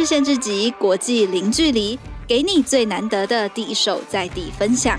[0.00, 4.98] 日线之集，国际零距离，给你最难得的第一手在地分享。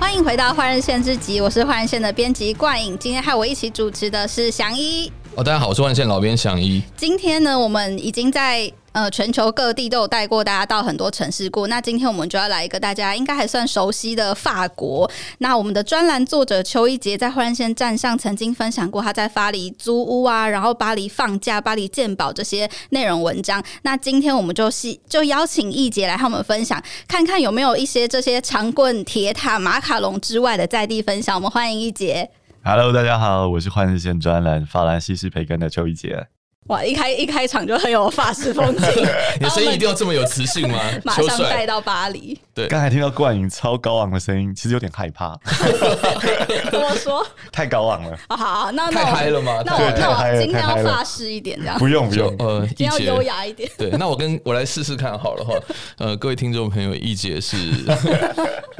[0.00, 5.12] 欢迎回到《换日线》之集，我是《换日线》的编辑冠颖，今天和我一起主持的是翔一。
[5.38, 6.82] 哦，大家好，我是《换日线》老编祥一。
[6.96, 8.72] 今天呢，我们已经在。
[8.92, 11.68] 呃，全球各地都有带过大家到很多城市过。
[11.68, 15.08] 那今天我们就要来一个大家应该还算熟悉的法国。
[15.38, 23.62] 那我们的专栏作者邱一杰在换线站上曾经分享过他在巴黎租屋啊，然后巴黎放假、巴黎健保这些内容文章。
[23.82, 31.36] 那今天我们就是就邀请一杰来和我们分享，看看有没有一些这些长棍、铁塔、马卡龙之外的在地分享。
[31.36, 32.28] 我们欢迎一杰。
[32.70, 36.28] Hello，大家好，我是幻日线专栏法兰西斯培根的邱一杰。
[36.68, 36.84] 哇！
[36.84, 39.04] 一开一开场就很有法式风情，
[39.38, 40.78] 你的声音一定要这么有磁性吗？
[41.04, 42.38] 马上带到巴黎。
[42.54, 45.38] 对，刚才听到冠颖超高昂的声音，其实有点害怕。
[46.70, 47.26] 怎么说？
[47.50, 48.18] 太高昂了。
[48.28, 49.62] 好好，那太嗨了吗？
[49.64, 51.78] 那我那我今天要法式一点，这样。
[51.78, 53.70] 不用不用，呃，今天要优雅一点。
[53.76, 55.54] 对，那我跟我来试试看好了哈。
[55.98, 57.56] 呃，各位听众朋友，一姐是，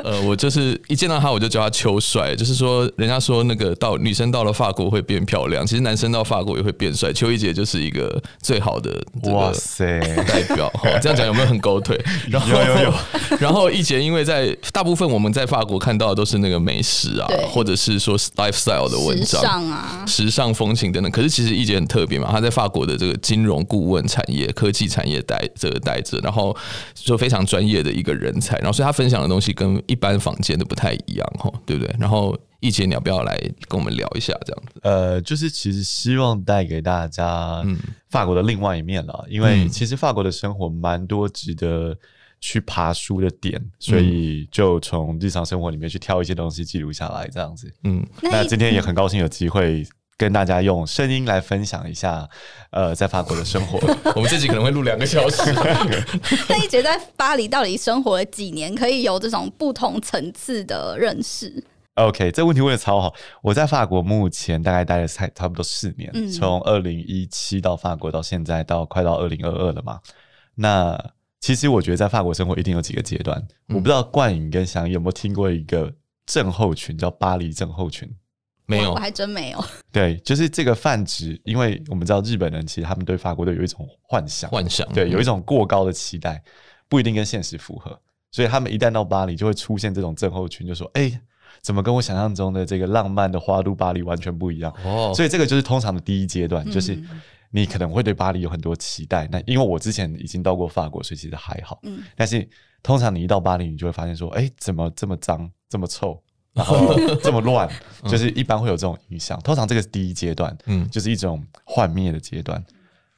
[0.04, 7.12] 呃，我就是一见到他我就叫他秋帅，就是说人家说那个到女生到了法国会变漂亮，其实男生到法国也会变帅。
[7.12, 10.72] 秋一姐就是一个最好的哇塞代表。
[11.00, 11.96] 这样讲有没有很狗腿？
[12.28, 12.94] 然后有有有，
[13.38, 13.68] 然后。
[13.78, 21.12] 一杰，因为在大部分我们在法国看到的都是那个美食啊，或者是说 lifestyle 的文章，时尚啊，时尚风情等等。
[21.12, 26.56] 可是其实一杰很特别嘛，他在法国的这个金融顾问产业、科技产业带这个带着，然后
[26.94, 28.56] 就非常专业的一个人才。
[28.58, 31.94] 然后所以他分享的东西跟一般坊间的不太一样，哈，对不对？
[32.00, 34.80] 然后一杰，你要不要来跟我们聊一下这样子？
[34.82, 37.78] 呃，就是其实希望带给大家嗯
[38.08, 41.96] 法国的另外一面了，因为其实法国的生活蛮多值得。
[42.40, 47.68] 去爬书的点，所以就从日常生活里面去挑一些东西记录下来，这样子。
[47.82, 49.84] 嗯，那今天也很高兴有机会
[50.16, 52.28] 跟大家用声音来分享一下，
[52.70, 53.80] 呃，在法国的生活。
[54.14, 55.52] 我们这集可能会录两个小时。
[56.48, 61.64] 那一杰在巴黎到底生活了几年，可以有这种不同层次的认识
[61.98, 63.14] ？OK，这问题问的超好。
[63.42, 70.00] 我在法国目前大概待了差差不多四年，从二零一七到法国到现在到快到二零二二了嘛。
[70.54, 70.98] 那
[71.40, 73.38] 其实我觉得在法国生活一定有几个阶段，
[73.68, 75.92] 嗯、我不知道冠颖跟祥一有没有听过一个
[76.26, 78.08] 症候群，叫巴黎症候群？
[78.66, 79.64] 没有，我还真没有。
[79.90, 86.42] 对，就是这个泛指，因为我们知道日本人其实他们对法国都有一种幻想，幻想，对，有一种过高的期待，
[86.86, 87.98] 不一定跟现实符合，
[88.30, 91.18] 所以他们一旦到巴黎就会出现这种症候群，就说：“哎，
[91.62, 96.94] 怎么跟我想象中的这个浪漫的花都巴黎完全不一样？”哦，所以这个就是通常的第一阶段，就是。
[96.94, 97.08] 嗯
[97.50, 101.80] 你可能会对巴黎有很多期待，那因为我之前已经到过法国，所以其实还好。
[101.84, 102.46] 嗯，但是
[102.82, 106.22] 通常你一到巴黎，你就会发现说，哎，怎么这么脏，这么臭，
[106.52, 107.66] 然后这么乱，
[108.04, 109.40] 就是一般会有这种影响。
[109.40, 112.62] 通常这个是第一阶段，嗯，就是一种幻灭的阶段。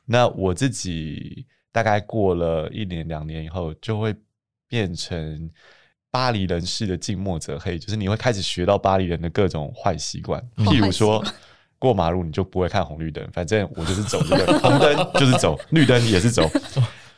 [0.06, 4.14] 那我自己大概过了一年两年以后，就会
[4.68, 5.50] 变成
[6.10, 11.24] 巴黎人士的近墨者黑，就是你会开始学到巴黎人的各种坏习惯，譬如说。
[11.80, 16.46] 过马路你就不会看红绿灯，反正我就是走这个红灯就是走， 绿灯也是走。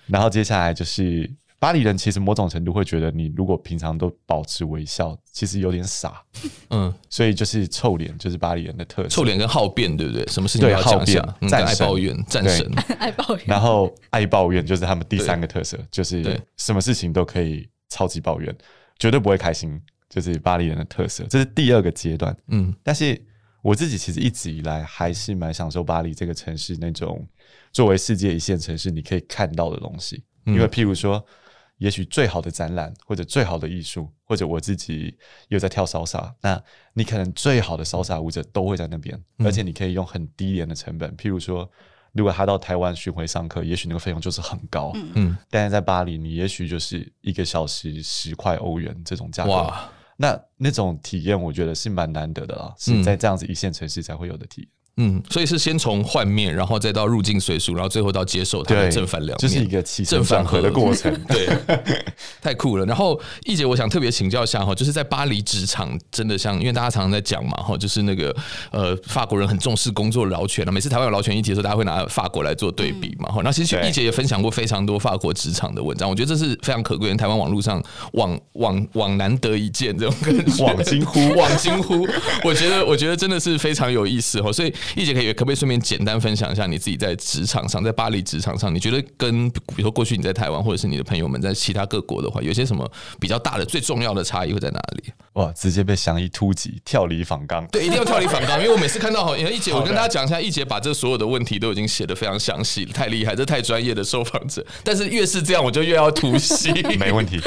[0.06, 6.22] 然后接下来就是巴黎人，其实某种程度会觉得你如果平常都保持微笑，其实有点傻。
[6.70, 10.24] 嗯，所以就是臭脸就是巴黎人的特色，臭脸跟好辩，对不对？
[10.28, 12.72] 什么事情都要讲一下，战爱抱怨，战神。
[13.00, 18.56] 爱抱怨，然后爱抱怨就是他们第三个特色，就是什么事情都可以超级抱怨，
[18.98, 21.24] 绝对不会开心，就是巴黎人的特色。
[21.30, 22.36] 这是第二个阶段。
[22.48, 23.20] 嗯，但是。
[23.62, 27.24] 我自己其实一直以来还是蛮享受巴黎这个城市那种
[27.70, 31.24] 作为世界一线城市你可以看到的东西，因为譬如说，
[31.78, 35.16] 也许最好的展览或者最好的艺术，或者我自己
[35.46, 36.60] 又在跳骚洒，那
[36.94, 41.70] 你可能最好的骚洒舞者都会在那边，而且你可以用很低廉的成本，譬如说，
[42.12, 49.74] 如果他到台湾巡回上课，也许那个费用就是很高，嗯，但是在巴黎，你也许就是一个小时十块欧元这种价格。
[50.16, 54.70] 那那种体验，我觉得是蛮难得的啦，是在这样子一线城市才会有的体验。
[54.98, 61.10] 嗯，所以是先从幻灭，然后再到入境随俗，然后最后到接受它的正反两面，就是一个起承转合的过程。
[61.28, 61.48] 对，
[62.42, 62.84] 太酷了。
[62.84, 68.36] 然后一姐，我想特别请教一下哈，就是在巴黎职场，真的像因为大家常常在讲嘛哈，就是那个
[68.70, 73.40] 呃法国人很重视工作劳权啊，每次台湾有劳权议题的时候，大家会拿法国来做对比嘛哈。
[73.42, 77.16] 那其实一姐也分享过非常多法国职场的文章，我觉得这是非常可贵的。
[77.16, 82.06] 台湾网络上往往往难得一见这种感觉，网惊呼，网惊呼。
[82.44, 84.70] 我觉得我觉得真的是非常有意思哈，所以。
[84.96, 92.90] 一姐可以可不可以顺便简单分享一下你自己在职场上，在巴黎职场上，你觉得跟比如说过去你在台湾或者是你的朋友们在其他各国的话，有些什么
[93.20, 95.12] 比较大的最重要的差异会在哪里？
[95.34, 97.66] 哇，直接被翔一突击，跳离访纲。
[97.68, 104.64] 对，一定要跳离访纲，因为我每次看到好，因为一姐，我跟大家讲一下，一姐把这所有的问题都已经写的非常详细了，太厉害，这太专业的受访者。
[104.84, 106.70] 但是越是这样，我就越要突袭。
[106.98, 107.40] 没问题，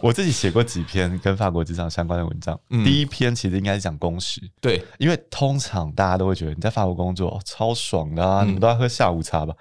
[0.00, 2.58] 我自己写过几篇跟法国职场相关的文章。
[2.70, 9.54] 嗯、第一篇其实应该是讲工时，对，因为通常大家都会觉得你在法国工作、哦、超爽的啊，嗯、你们都要喝下午茶吧？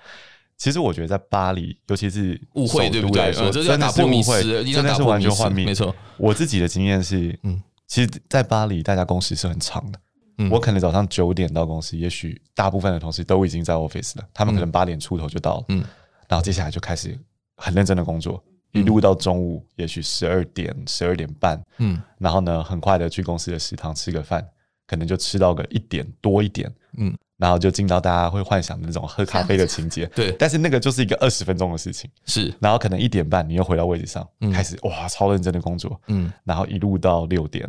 [0.57, 3.31] 其实我觉得在巴黎，尤其是误会对不对？
[3.33, 5.65] 说真的是误会，真的是完全幻灭。
[5.65, 7.62] 没错，我自己的经验是，嗯。
[7.88, 10.00] 其实，在巴黎，大家工时是很长的。
[10.38, 14.23] 嗯、我可能早上九点到公司，也许大部分的同事都已经在 office 了。
[14.33, 15.83] 他们可能八点出头就到了，嗯，
[16.29, 17.19] 然后接下来就开始
[17.57, 18.41] 很认真的工作，
[18.73, 24.47] 嗯、一路到中午，也许十二点、十二点半，嗯，然后呢，很快的去公司的食堂吃个饭，
[24.91, 30.35] 可能就吃到个一点多一点，嗯，然后就进到大家会幻想的那种喝咖啡的情节，对。
[30.38, 32.53] 但是那个就是一个二十分钟的事情，是。
[32.59, 37.65] 然后可能一点半你又回到位置上，嗯、开始哇，超认真的工作，嗯，然后一路到六点。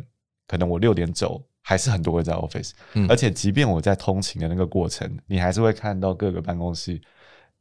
[0.49, 7.01] 可能我六点走，还是很多人在 office，嗯，而且即便我在通勤的那个过程，你还是会看到各个办公室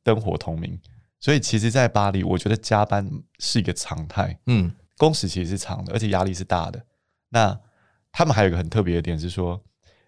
[0.03, 0.75] 灯火通明。
[1.19, 3.07] 所以其实，在巴黎，我觉得加班
[3.37, 6.83] 是一个常态，嗯，工时其实是长的，而且压力是大的。
[7.29, 7.57] 那
[8.11, 9.59] 他们还有一个很特别的点是说，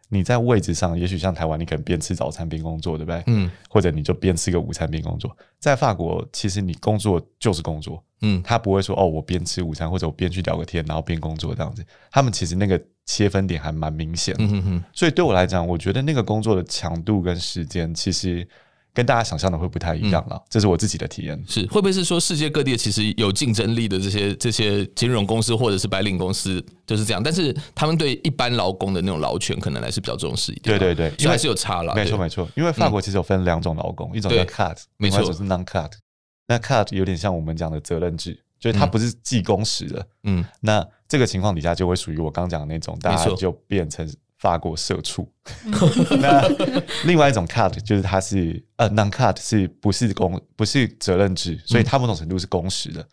[0.10, 3.24] 你在位置上，也许像台湾，你可能边吃早餐边工作，对不对？
[3.28, 5.36] 嗯，或者你就边吃个午餐边工作。
[5.60, 8.04] 在法国，其实你工作就是工作。
[8.22, 11.84] 嗯，他不会说哦，我边吃午餐或者我边去聊个天，然后边工作这样子。
[12.12, 14.44] 他们其实那个切分点还蛮明显的。
[14.44, 14.84] 嗯哼哼。
[14.94, 18.48] 所以对我来讲，我觉得那个工作的强度跟时间，其实
[18.94, 20.36] 跟大家想象的会不太一样了。
[20.36, 21.44] 嗯、这是我自己的体验。
[21.48, 27.24] 是会不会是说世界各地其实有竞争力的这些这些金融公司或者是白领公司就是这样？
[27.24, 30.78] 但是他们对一般劳工的那种劳权可能还是比较重视一点。
[30.78, 31.96] 对对对，因为还是有差了。
[31.96, 35.90] 没错没错，因为法国其实有分两种劳工，嗯、一种叫 cut，没错，一种是 non cut。
[36.48, 40.06] 那 cut 有点像我们讲的责任制，就是它不是计工时的。
[40.24, 44.08] 嗯，那这个情况底下就会属于我刚讲的那种，大家就变成
[44.44, 45.26] 法国社畜。
[46.20, 46.46] 那
[47.06, 53.02] 另外一种 cut 就是它是呃 non cut 是不是公不是责任制，所以它某种程度是工时的。
[53.02, 53.08] 嗯、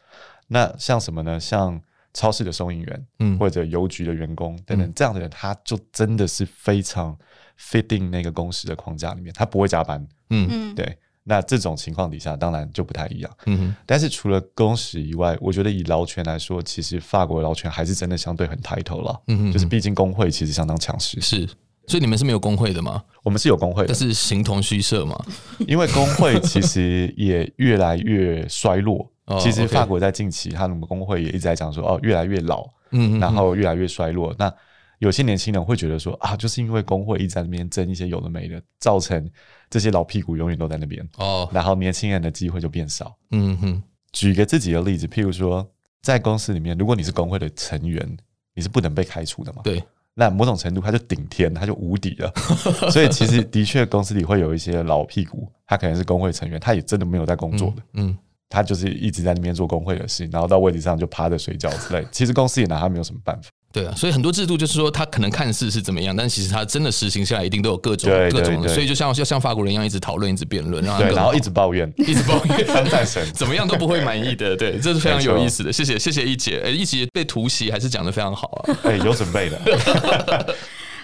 [0.49, 1.39] 那像什么呢？
[1.39, 1.81] 像
[2.13, 7.17] 超市的收银员，嗯，或者邮局的员工等等这样的人，他就真的是非常
[7.57, 10.05] fitting 那个工时的框架里面，他不会加班。
[10.31, 10.99] 嗯，对。
[11.25, 13.31] 那这种情况底下，当然就不太一样。
[13.47, 19.21] 嗯哼，但是除了工时以外，我觉得以劳权来说，其实法国劳权还是真的相对很抬头了。
[19.29, 21.21] 嗯哼，就是毕竟工会其实相当强势。
[21.21, 21.47] 是，
[21.87, 23.03] 所以你们是没有工会的吗？
[23.23, 25.23] 我们是有工会的，但是形同虚设嘛。
[25.69, 29.09] 因为工会其实也越来越衰落。
[29.39, 34.35] 其实法国在近期，他们工会也一直在讲说，哦，越来越老，嗯，然后越来越衰落。
[34.37, 34.53] 那
[35.01, 39.31] 有些年轻人会觉得说，啊，就是因为工会一直在那边争一些有的没的，造成。
[39.73, 43.17] 这些老屁股永远都在那边哦，然后年轻人的机会就变少。
[43.31, 45.65] 嗯哼，举个自己的例子，譬如说，
[46.03, 48.05] 在公司里面，如果你是工会的成员，
[48.53, 49.63] 你是不能被开除的嘛？
[49.63, 49.81] 对，
[50.13, 52.33] 那某种程度他就顶天，他就无敌了。
[52.91, 57.83] 所以其实的确，公司里会有一些老屁股，他可能是工会成员，他也真的没有在工作的。
[57.93, 58.19] 嗯，嗯，
[58.49, 62.05] 他就是一直在那边做工会的事，然后到位置上就趴着睡觉之类。
[62.11, 63.49] 其实公司也拿他没有什么办法。
[63.73, 68.69] 对啊，所以很多制度就是说，他可能看似是怎么样，但其实他真的实行下来，一定都有各种各种的。
[68.69, 74.57] 所以就像要像法国人一样，一直讨论，一直辩论，然后然后 一直抱怨，一直抱怨，当战神，怎么样都不会满意的。
[74.57, 75.73] 对，这是非常有意思的。
[75.73, 78.77] 谢谢谢谢一姐，哎，一姐被突袭还是讲的非常好啊。
[78.83, 80.57] 哎，有准备的。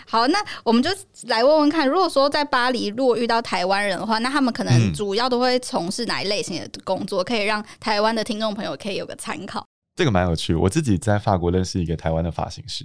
[0.08, 0.90] 好，那我们就
[1.28, 7.22] 来问问看，如果说在巴黎，如果遇到台湾人的话，那他们可能主要都会从事哪一类型的工作？
[7.22, 9.64] 可以让台湾的听众朋友可以有个参考。
[9.96, 12.84] 这个蛮有趣，我自己在法国认识一个台湾的发型师。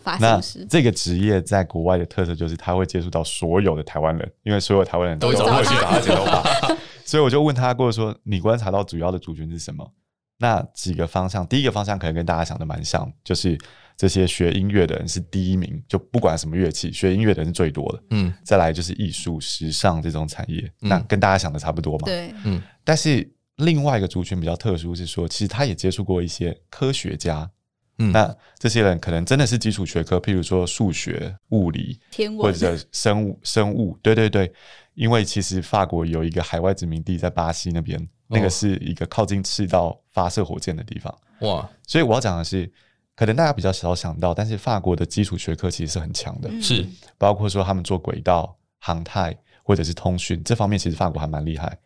[0.00, 6.42] 发型师这个职业在国外的特色就是他会接触到所有的台湾人，因为所有台湾人都会找他去找他剪头发，
[7.04, 9.92] 所以我就问他过说，你观察到主要的族群是什么？
[10.38, 13.58] 那几个方向，第一个方向可能跟大家想的蛮像，就是
[13.96, 18.02] 这些学音乐的人是第一名，就不管什么乐器，学音乐的人是最多的。
[18.10, 22.06] 嗯，再来就是艺术、时尚这种产业，那跟大家想的差不多嘛。
[22.06, 23.28] 对，嗯，但是。
[23.62, 27.50] 另外一个族群比较特殊，是说其实他也接触过一些科学家，
[27.98, 32.42] 嗯，那这些人可能真的是基础学科，譬如说数学、物理、天文。
[32.42, 34.52] 或者生物、 生物，对对对，
[34.94, 42.70] 因为其实法国有一个海外殖民地在巴西那边，哦、那个是一个靠近赤道发射火箭的地方，哇，所以我要讲的是，
[43.14, 51.78] 可能大家比较少想到，但是法国的基础学科其实是很强的，是、嗯、包括说他们做轨道、航太或者是通讯这方面，其实法国还蛮厉害，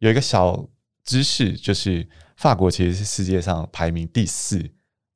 [0.00, 0.68] 有一个小。
[1.04, 2.06] 知识就是
[2.36, 4.64] 法国其实是世界上排名第四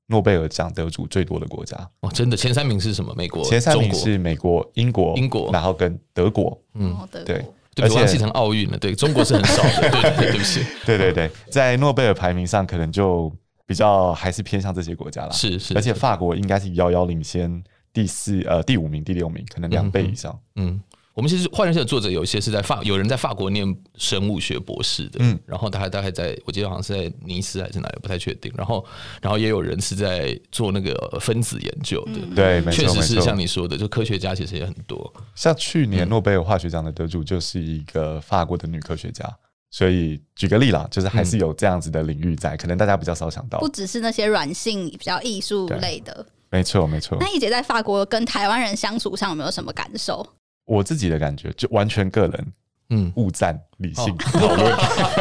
[0.08, 3.12] 诺贝尔奖得主最多的国家哦，真的前三名是什么？
[3.16, 6.60] 美国前三名是美国、英国、英国，然后跟德国。
[6.74, 7.44] 嗯，对，
[7.82, 9.90] 而且继承奥运了，对中国是很少的。
[9.90, 13.32] 对对对，对不起， 对对对，在诺贝尔排名上可能就
[13.66, 15.32] 比较还是偏向这些国家了。
[15.32, 17.62] 是是，而且法国应该是遥遥领先
[17.92, 20.38] 第四呃第五名、第六名，可能两倍以上。
[20.54, 20.80] 嗯。
[21.16, 28.52] 嗯我们其实换人社的作者有一些是在法，有人在法国念生物学博士的，嗯，然后他还大概在，我记得好像是在尼斯还是哪里，不太确定。
[28.54, 28.84] 然后，
[29.22, 35.10] 然后也有人是在做那个分子研究的，嗯、对，确实是像你说的，就科学家其实也很多。
[35.34, 39.24] 像去年诺贝尔化学奖的得主就是一个法国的女科学家，
[39.70, 47.16] 所以举个例啦，就是还是有这样子的领域在，嗯、可能大家比较少想到，不只是那些软性比较艺术类的，没错没错。
[47.18, 50.26] 那一姐在法国跟台湾人相处上有没有什么感受？
[50.66, 52.52] 我自己的感觉就完全个人，
[52.90, 54.76] 嗯，勿赞理性讨论，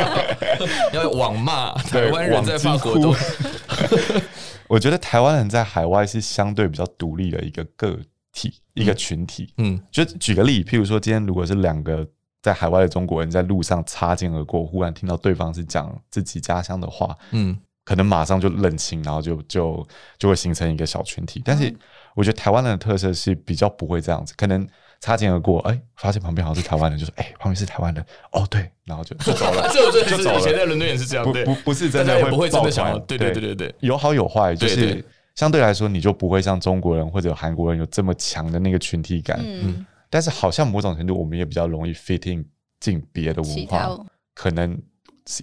[0.91, 3.15] 要网骂台湾人在法国都。
[4.67, 7.99] 我觉得台湾人在海外是相对比较独立的一个个
[8.31, 9.53] 体，一个群体。
[9.57, 12.07] 嗯，就举个例，譬如说，今天如果是两个
[12.41, 19.87] 在海外的中国人在路上擦肩而过，忽然听到对方是讲自己家乡的话，嗯，可能马上就冷清，然后就就
[20.17, 21.39] 就会形成一个小群体。
[21.45, 21.71] 但是
[22.15, 24.67] 我觉得台湾人的特色是比较不会这样子，可能。
[24.99, 29.69] 擦肩而过，哎、欸，发现旁边好像是台湾人，就说：“哎、欸，旁边是台湾人。”哦，对，然后就 就走了。
[29.73, 30.39] 这我就走了。
[30.39, 32.97] 以前在伦敦也是这样，不不不是真的会不会真的想要。
[32.99, 35.03] 对对对对对，有好有坏，就是
[35.35, 39.39] 相对来说，你就不会像中国人或者韩国人有这么强的那个群体感。
[39.43, 42.43] 嗯，但是好像某种程度，我们也比较容易 fit in
[42.79, 43.95] 进别的文化，
[44.33, 44.75] 可能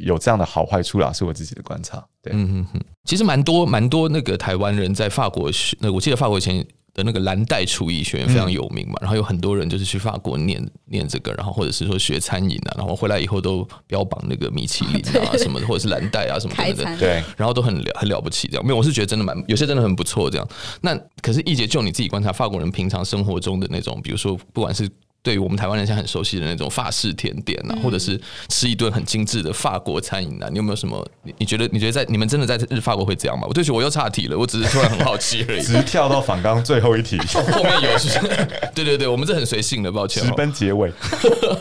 [0.01, 2.05] 有这样的好坏处啦，是我自己的观察。
[2.21, 6.67] 对，嗯嗯嗯，其实蛮多蛮多那个台湾人在法国，那我记得法国以前。
[6.95, 18.65] 的那个蓝带厨艺学院非常有名嘛，嗯、然后有很多人就是去法国念念这个，然后或者是说学餐饮啊，然后回来以后都标榜那个米其林啊 什么的，或者是蓝带啊什么的，对，然后都很了很了不起这样。
[18.65, 20.49] 没有，我是觉得真的蛮有些真的很不错这样。
[20.81, 24.89] 那可是易杰，就你自己观察法国人平常生活中的那种，比如说不管是。
[25.23, 31.07] 对于我们台湾人现在很熟悉的那种法式甜点啊，或者是吃一顿很精致的法国餐饮啊，你有没有什么？
[31.23, 33.47] 你你觉得你觉得在你们真的在日法国会这样吗？
[33.47, 35.63] 我对不起，我又岔题了，我只是突然很好奇而已。
[35.63, 38.49] 直跳到反刚最后一题，后面有是不是？
[38.75, 40.25] 对对对，我们这很随性的，抱歉。
[40.25, 40.93] 直奔结尾。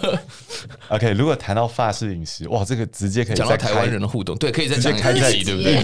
[0.90, 5.82] OK，如果谈到法式饮食，哇，这个直接可以讲到台湾人的互动，对，可以再讲一集，对不对？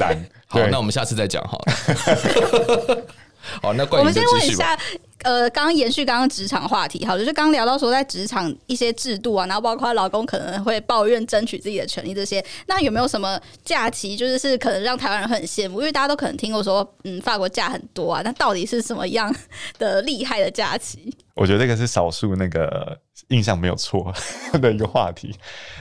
[0.47, 3.05] 好，那我们下次再讲好了。
[3.61, 4.77] 好，那关于我们先问一下，
[5.23, 15.79] 呃，刚刚延续刚刚职场话题，好，就是刚聊到说在职场一些制度啊，然后包括老公可能会抱怨争取自己的权利这些，那有没有什么假期，就是是可能让台湾人很羡慕？
[15.79, 19.33] 因为大家都可能听过说，嗯，法国假很多啊，那到底是什么样
[19.79, 21.13] 的厉害的假期？
[21.33, 22.97] 我觉得这个是少数那个
[23.29, 24.13] 印象没有错
[24.53, 25.35] 的一个话题，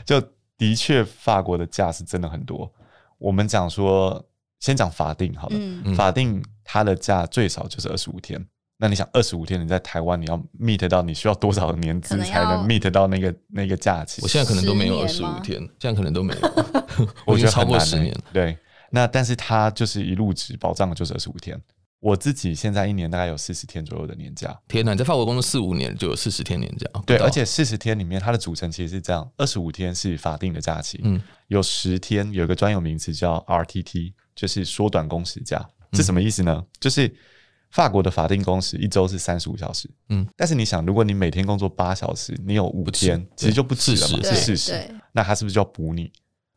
[0.05, 0.21] 就
[0.57, 2.71] 的确法国的假是真的很多。
[3.19, 4.25] 我们讲说，
[4.61, 6.43] 先讲法定好了，嗯、法定。
[6.67, 8.45] 他的假最少就是二十五天，
[8.79, 14.21] 那你想二十五天你在台湾你要 meet 到你需要多少年资才能 meet 到那个那个假期？
[14.23, 16.51] 我现在可能都没有二十五天，现在可能都没有，
[17.25, 18.15] 我觉得超过十年。
[18.33, 18.59] 对，
[18.91, 21.59] 那但是他就是一入职保障的就是二十五天。
[21.99, 24.57] 我自己现在一年大概有四十天左右的年假。
[24.69, 26.87] 天哪，你在法国工作四五年就有四十天年假？
[27.07, 35.67] 对，而且四十天里面它的组成其实是这样：二十五天是法定的假期，嗯，有十天有一个专有名词叫 RTT，就是缩短工时假。
[35.93, 36.65] 是什么意思呢？
[36.79, 37.15] 就是
[37.71, 44.95] 法国的法定工时一周是三十五小时，嗯，但是你想，如果你每天工作八小时，你有五天，其实就不止了嘛，是事实。
[45.13, 46.11] 那他是不是就要补你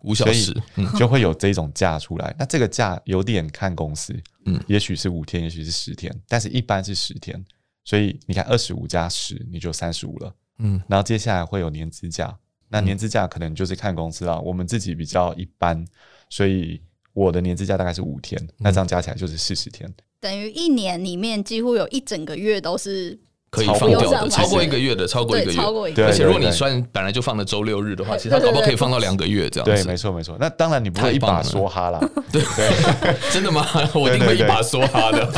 [0.03, 0.55] 五小时？
[0.97, 2.33] 就会有这种假出来。
[2.37, 7.43] 那这个假有点看公司，嗯，也许是五天，也许是十天，但是一般是十天。
[7.83, 10.81] 所以你看，二十五加十，你就三十五了，嗯。
[10.87, 14.39] 然后接下来会有年资假，那年资假可能就是看公司了。
[14.41, 15.83] 我们自己比较一般，
[16.29, 16.79] 所以。
[17.19, 26.07] 我的年资假大概是五天，那这样加起来就是四十天，等于一年里面几乎有一整个月都是可以放掉的，超过一个月的，超过一个月，超过一个月。
[26.07, 29.65] 而且如果你算本来就放的周六日的话， 其实它搞不好可以放到两个月这样。
[29.65, 30.37] 对，没错没错。
[30.39, 31.99] 那当然你不会一把梭哈啦，
[32.31, 33.67] 对对，真的吗？
[33.93, 35.29] 我一定会一把梭哈的。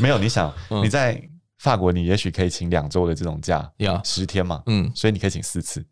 [0.00, 0.50] 没有，你想
[0.82, 1.20] 你在
[1.58, 3.70] 法国，你也许可以请两周的这种假，
[4.02, 5.84] 十天嘛，嗯，所以你可以请四次。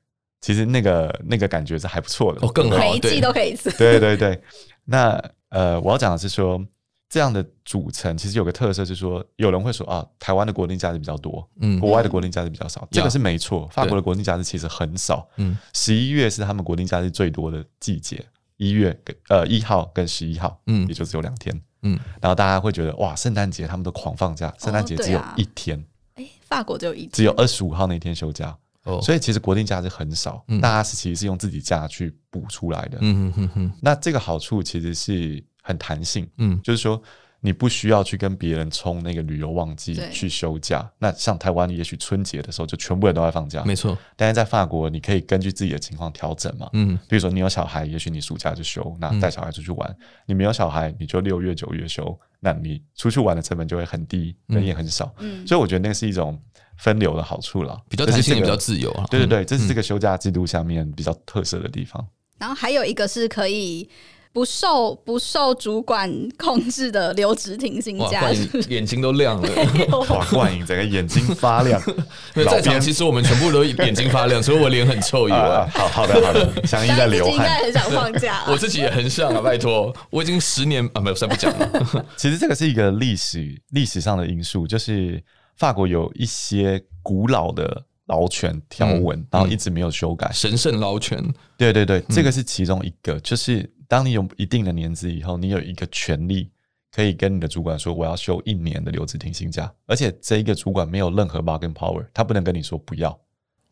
[0.42, 3.70] 其实那个那个感觉是还不错的，哦，更好，每一季都可以吃。
[3.78, 4.38] 对对对，
[4.84, 5.18] 那
[5.50, 6.60] 呃，我要讲的是说，
[7.08, 13.68] 这样的组成其实有个特色，是说有人会说啊，台湾的国定假日比较多，嗯，国外的国定假日比较少，嗯、这个是没错。
[13.68, 25.78] 法国的国定假日其实很少，嗯，十一月是他们国定假日最多的季节，一月跟呃一号跟十一号，嗯，也就只有两天，嗯，然后大家会觉得哇，圣诞节他们都狂放假，圣诞节只有一天，
[26.14, 28.58] 哎、哦啊，法国只有一天，只有二十五号那天休假。
[28.84, 32.98] 哦，所以其实国定假日很少，大家是其实是用自己假去补出来的。
[33.00, 33.72] 嗯哼哼哼。
[33.80, 37.00] 那这个好处其实是很弹性，嗯，就是说
[37.40, 40.88] 你不需要去跟别人冲那个旅游旺季去休假。
[40.98, 43.96] 那像台湾，也许春节的时候就全部人都在放假，没错。
[44.16, 46.68] 但是在法国，你可以根据自己的情况调整嘛。
[46.72, 49.96] 嗯，比如说你有小孩，也许你暑假就休，那带小孩出去玩；嗯、
[50.26, 55.12] 你没有小孩，你就六月、九月休，那你出去玩的成本就会很低，人也很少。
[55.18, 56.40] 嗯，所以我觉得那是一种
[56.82, 58.92] 分流的好处了，比较弹性，比较自由。
[59.08, 62.04] 对对对，这是这个休假制度下面比较特色的地方。
[62.38, 63.88] 然后还有一个是可以
[64.32, 68.28] 不受不受主管控制的留职停薪假，
[68.68, 69.48] 眼睛都亮了，
[70.10, 70.26] 哇！
[70.32, 71.80] 冠颖整个眼睛发亮。
[72.50, 75.38] 在场其实我们全部都眼睛发亮， 除了我脸很臭以外。
[75.38, 78.42] 啊、好好的好的，祥一在流汗，应该很想放假。
[78.48, 82.04] 我自己也很想啊，拜托，我已经十年啊，没有，算不讲了。
[82.16, 85.22] 其实这个是一个历史历史上的因素，就是
[85.56, 87.84] 法国有一些古老的。
[88.06, 90.26] 劳权条文，然后一直没有修改。
[90.26, 91.16] 嗯、神圣劳权，
[91.56, 93.18] 对对对，嗯、这个是其中一个。
[93.20, 96.50] 就是当你有一定的年资以后，你有一个权利
[96.90, 103.18] 可以跟你的主管说，我要休一年的留职停薪假，而且这一个主管没有任何 bargaining power，他不能跟你说不要。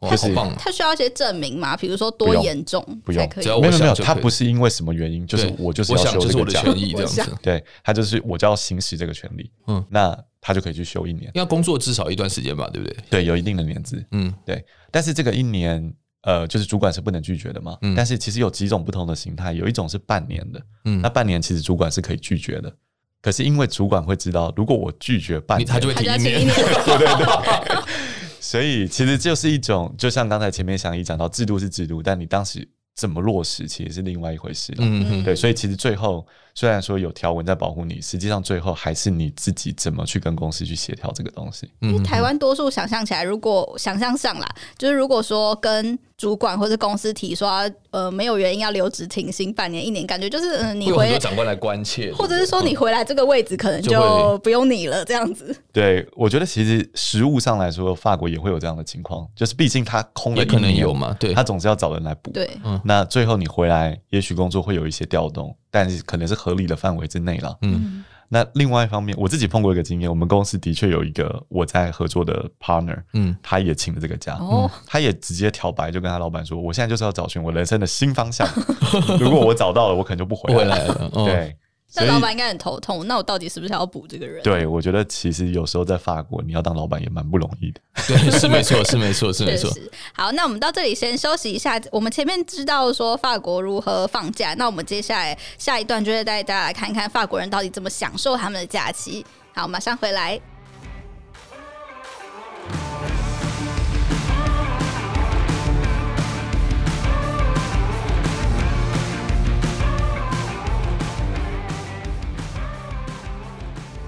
[0.08, 1.76] 就是他需要一些证明嘛？
[1.76, 7.36] 比如说多严重不用，要没有没有，他不是因为什么原因，就是我就是要休这个假，这样子。
[7.42, 9.50] 对，他就是我就要行使这个权利。
[9.66, 12.96] 嗯，那他就可以去休一年，要工作至少一段时间吧，对不对？
[13.10, 14.04] 对，有一定的年资。
[14.12, 14.64] 嗯，对。
[14.90, 15.92] 但是这个一年，
[16.22, 17.76] 呃，就是主管是不能拒绝的嘛。
[17.82, 17.94] 嗯。
[17.94, 20.62] 但是其实有几种不同的形态，有一种是半年的。
[20.86, 21.00] 嗯。
[21.02, 22.74] 那半年其实主管是可以拒绝的，
[23.20, 26.48] 可是因为主管会知道，如果我拒绝半年，他就会停一年。
[26.48, 27.76] 对 对对。
[28.40, 34.74] 所以其实就是一种，就像刚才前面祥一讲到，制度是制度，但你当时怎么落实，其实是另外一回事。
[34.78, 36.26] 嗯嗯，对，所以其实最后
[36.60, 41.66] 虽然说有条文在保护你，实际上最后还是你自己怎么去跟公司去协调这个东西。
[41.78, 55.56] 因为台湾多数想象起来，如果想象上啦，就是如果说跟主管或者公司提说，呃，没有原因要留职停薪半年一年，感觉就是，嗯、呃，你回长官来关切，或者是说你回来这个位置可能就不用你了，这样子。
[55.72, 62.30] 对，我觉得其实实物上来说，法国也会有这样的情况，就是毕竟他空了，也可能有嘛，对，他总是要找人来补。
[62.32, 67.56] 对，嗯，那最后你回来，也许工作会有一些调动，但是可能是合理的范围之内了。
[67.62, 68.04] 嗯。
[68.32, 78.46] 那另外一方面，我自己碰过一个经验，我们公司的确有一个我在合作的 partner，嗯，他也请了这个假，哦，他也直接挑白，就跟他老板说，我现在就是要找寻我人生的新方向，
[79.18, 81.56] 如果我找到了，我可能就不回来了，对。
[81.94, 84.42] 那老板应该很头痛，那我到底是不是要补这个人？
[84.42, 87.80] 对，我觉得其实有时候在法国，你要当老板也蛮不容易的。
[88.06, 89.68] 对，是没错，是没错，是没错。
[90.12, 91.80] 好，那我们到这里先休息一下。
[91.90, 99.26] 我们前面知道说法国如何放假，那我们接下来下一段就会带大家来看看法国人到底怎么享受他们的假期。
[99.52, 100.40] 好，马上回来。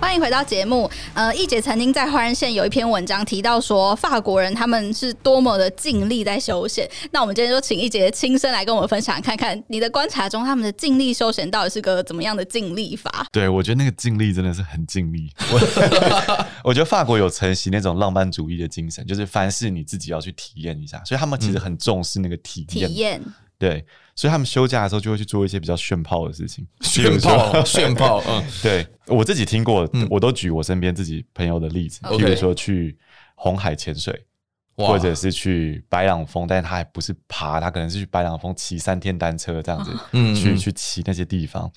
[0.02, 0.90] 欢迎回到节目。
[1.14, 6.90] 呃，易姐曾经在花人线有一篇文章提到说，法国人他们是多么的尽力在休闲。
[7.12, 13.24] 那我们今天就请易姐亲身来跟我们分享，看看你的观察中，他们的尽力休闲到底是个怎么样的尽力法？
[13.30, 15.30] 对，我觉得那个尽力真的是很尽力。
[15.52, 22.88] 我， 我觉得法国有承袭那种浪漫主义的精神，就是凡事你自己要去体验一下，所以他们其实很重视那个体验。
[22.88, 23.22] 体验。
[23.62, 26.66] 对，所以他们休假的时候就会去做一些比较炫炮的事情。
[26.82, 32.98] 炫炮， 炫炮，嗯， 对，我自己听过，我都举我身边自己朋友的例子，比如说去
[33.36, 34.26] 红海潜水，
[34.74, 41.70] 或者是去白朗峰，但是他还不是爬，他可能是去白朗峰骑三天单车这样子，嗯，去去骑那些地方，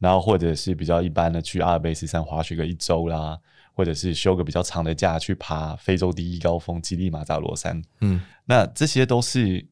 [0.00, 3.38] 然后或者是比较一般的去阿尔卑斯山滑雪个一周啦，
[3.74, 9.64] 或者是休个比较长的假去爬非洲第一高峰吉力马扎罗山，嗯，那这些都是。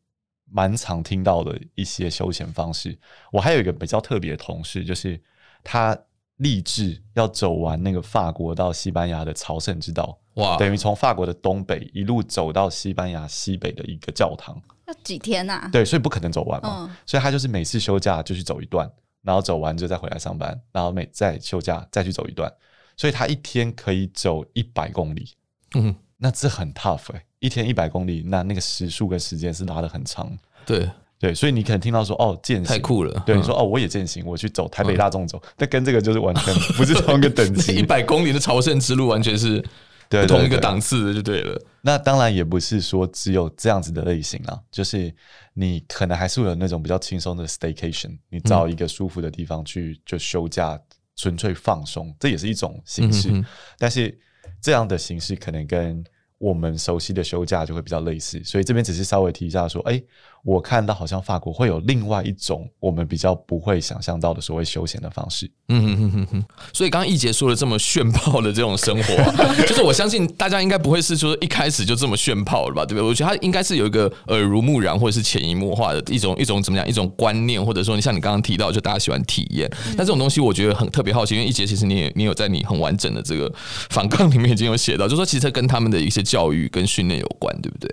[0.50, 2.98] 蛮常听到的一些休闲方式。
[3.32, 5.20] 我还有一个比较特别的同事，就是
[5.64, 5.96] 他
[6.36, 10.18] 立志要走完那个法国到西班牙的朝圣之道。
[10.34, 10.56] 哇！
[10.58, 14.54] 等于从法国的东北一路走到西班牙西北的一个教堂，
[14.86, 15.68] 要几天呐？
[15.72, 16.86] 对，所以不可能走完嘛。
[16.90, 16.96] 嗯。
[17.06, 18.86] 所以他就是每次休假就去走一段，
[19.22, 22.52] 然后走完就再回来上班，然后每再休假再去走一段。
[22.98, 25.34] 所以他一天可以走一百公里。
[25.74, 25.96] 嗯。
[26.18, 30.30] 那这很 tough 哎、欸，一天一百公里，那那个时速跟时间是拉的很长。
[30.64, 33.22] 对对，所以你可能听到说哦，践行太酷了。
[33.26, 37.76] 对，你说哦，我也践行，我去走台北大众走，但跟这个就是完全不是同一个等级。
[37.76, 39.62] 一百公里的朝圣之路完全是
[40.08, 41.60] 不同一个档次的，就对了。
[41.82, 45.14] 那当然也不是说只有这样子的类型啊，就是
[45.54, 50.78] 你可能还是会有那种比较轻松的 staycation，你找一个舒服的地方去就休假，
[51.16, 53.44] 纯粹放松，这也是一种形式。
[53.78, 54.18] 但是。
[54.62, 56.02] 这样的形式可能跟
[56.38, 60.02] 我们熟悉的休假就会比较类似，所以这边只是稍微提一下说，哎，
[60.46, 65.50] 我看到好像法国会有另外一种我们比较不会想象到的所谓休闲的方式。
[65.68, 66.44] 嗯哼哼哼哼。
[66.72, 72.86] 所以刚刚易杰说了这么炫炮的这种生活、啊，就是我相信大家应该不会是说一开始就这么炫炮了吧？
[72.86, 73.02] 对不对？
[73.02, 79.68] 我觉得他应该是有一个耳濡目染或者是潜移默化的一种一种怎么讲一种观念，或者说你像你刚刚提到，就大家喜欢体验。
[79.96, 83.52] 那这种东西我觉得很特别好奇，因为易杰其实你也你有在你很完整的这个
[83.90, 87.90] 反抗里面已经有写到，就是说其实跟他们的一些教育跟训练有关，对不对？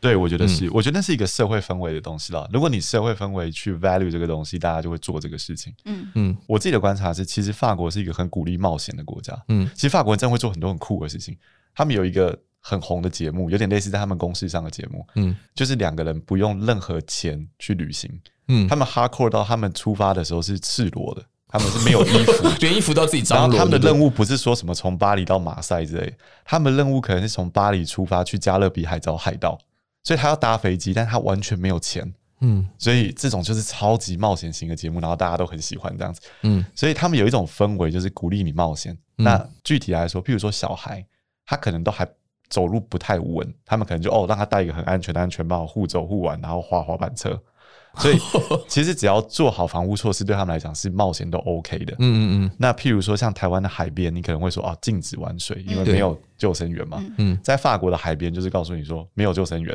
[0.00, 2.48] 对，我觉得是，嗯、我觉得那是一个社会氛围的东西啦。
[2.52, 5.74] 如果你社会氛围去 value 这个东西，大家就会做这个事情。
[5.84, 9.36] 嗯嗯，我自己的观察是，其实法国是一个很鼓励冒险的国家。
[9.48, 11.36] 嗯，其实法国人真的会做很多很酷的事情。
[11.74, 15.06] 他们有一个很红的节目，有点类似在他们公司上的节目。
[15.16, 18.10] 嗯，就是两个人不用任何钱去旅行。
[18.48, 23.40] 嗯，他们 hardcore 到他们出发的时候是赤裸的，他们是没有衣服， 连衣服都要自己脏。
[23.40, 29.58] 然后他们的任务不是说什么从巴黎到马赛之类，他们任务可能是从巴黎出发去加勒比海找海盗。
[30.06, 38.96] 所以他要搭飞机，但他完全没有钱，嗯，所以这种就是超级冒险型的节目，然后大家都很喜欢这样子，嗯，所以他们有一种氛围，就是鼓励你冒险。
[39.18, 41.04] 嗯、那具体来说，譬如说小孩，
[41.44, 42.06] 他可能都还
[42.48, 47.36] 走路不太稳，他们可能就哦，让他戴一个很安全的安全帽，互走互玩，然后滑滑板车。
[47.98, 48.18] 所以
[48.68, 51.94] 其实只要做好防护措施，对他们来讲是冒险都 OK 的。
[51.94, 52.50] 嗯嗯嗯。
[52.58, 57.02] 那譬如说像台湾的海边，你可能会说啊，禁止玩水，因为没有救生员嘛。
[57.16, 57.40] 嗯。
[57.42, 59.74] 在法国的海边，就是告诉你说没有救生员。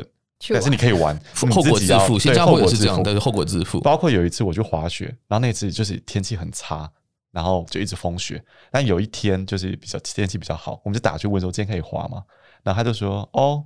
[0.50, 1.18] 但是你可以玩，
[1.50, 2.18] 后果自负。
[2.18, 3.80] 新加坡也是这样，但是后果自负。
[3.80, 6.90] 包括有一次我去滑雪，然后那次就是天气很差，
[7.30, 8.42] 然后就一直风雪。
[8.70, 12.22] 但有一天就是比较天气比较好，我们就打去问说今天可以滑吗？
[12.62, 13.64] 然后他就说哦，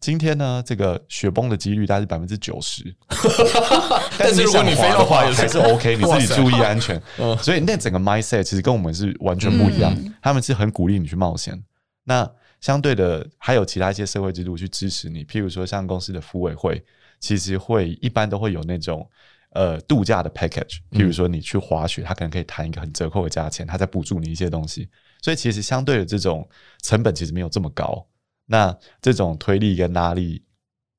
[0.00, 2.94] 今天呢这个雪崩的几率大概是百分之九十。
[4.18, 7.00] 但是如果你非要滑也还是 OK， 你自己注意安全。
[7.42, 11.62] 所以那整个 mindset 其实跟我们是完全不一样，他们是很鼓励你去冒险。
[12.04, 12.30] 那
[12.64, 16.82] 相对的，还有其他一些社会制度去支持你，譬如说像公司的扶委会，
[17.20, 19.06] 其实会一般都会有那种
[19.50, 24.88] 呃度假的 package，譬如说你去滑雪，他可能可以谈一个很折扣的价钱，他在补助你一些东西，
[25.20, 26.48] 所以其实相对的这种
[26.82, 28.02] 成本其实没有这么高，
[28.46, 30.42] 那这种推力跟拉力。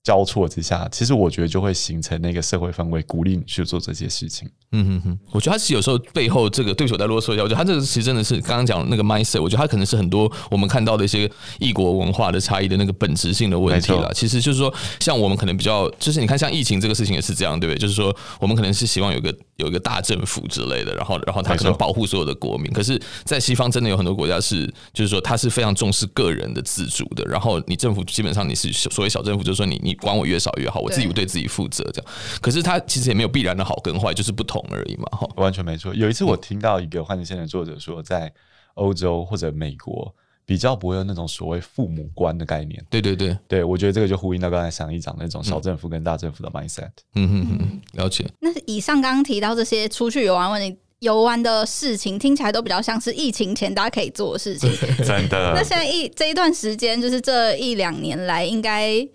[0.05, 4.47] 交错之下，其实我觉得就会形成那个社会氛围，鼓励你去做这些事情。
[4.71, 14.13] 嗯哼哼，我觉得他其实有时候背后这个对手在啰嗦一下，我觉得他这个其实真的是刚刚讲的那个 mindset，我觉得他可能是很多我们看到的一些异国文化的差异的那个本质性的问题了。
[14.13, 17.79] 其实就是说，像我们可能比较，就是你看像疫情这个事情也是这样，对不对？
[17.79, 22.71] 就是说，我们可能是希望有个有一个大政府之类的，然后然后他可能保护所有的国民。
[22.71, 27.23] 可是，在西方真的有很多国家是，就是说他是非常重视个人的自主的。
[27.25, 30.79] 然后你政府基本上你是所谓小政府，就是说你你管我越少越好。
[30.79, 32.11] 我自己不对自己负责，这样。
[32.41, 35.27] 可是他其实也没有必然的好跟坏，就是不同而已嘛，哈。
[35.37, 35.93] 完全没错。
[35.93, 38.31] 有一次我听到一个换日线的作者说，在
[38.75, 40.13] 欧洲或者美国
[40.45, 42.83] 比较不会有那种所谓父母官的概念。
[42.89, 46.89] 对对对，对我觉得这个就呼应到刚才上一讲那种小政府跟大政府的 mindset。
[47.15, 48.25] 嗯嗯嗯，了解。
[48.39, 50.77] 那以上刚刚提到这些出去游玩问题。
[50.99, 54.71] 游玩的事情听起来都比较像是疫情前大家可以做的事情。
[55.05, 55.53] 真的。
[55.53, 59.05] 那现在一这一段时间，就是这一两年来，应该。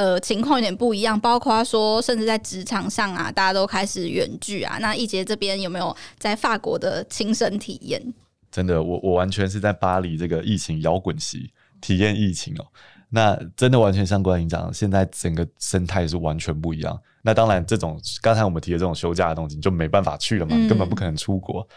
[0.00, 4.78] 呃，情况有点不一样，包括说，甚至在职场上啊，大家都开始远距啊。
[4.80, 8.02] 那易杰这边有没有在法国的亲身体验？
[8.50, 12.64] 真的，我我完全是在巴黎这个疫情摇滚期体验疫情哦。
[13.10, 16.98] 那真的完全像关营长，现在整个生态是完全不一样。
[17.20, 21.68] 那当然，这种刚才我们提的这种休假的东西就没办法去了嘛，嗯、根本不可能出国。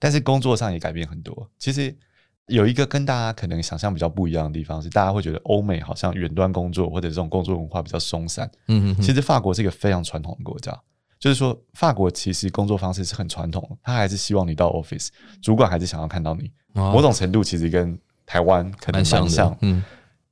[0.00, 1.48] 但是工作上也改变很多。
[1.60, 1.96] 其实。
[2.48, 8.50] 有一个跟大家可能想象比较不一样的地方是，大家会觉得欧美好像远端工作或者这种工作文化比较松散。
[8.68, 10.76] 嗯嗯，其实法国是一个非常传统的国家，
[11.18, 15.08] 就是说法国其实工作方式是很传统的，他还是希望你到 office，
[15.42, 16.50] 主管还是想要看到你。
[16.72, 19.56] 某种程度其实跟台湾可能蛮像。
[19.60, 19.84] 嗯，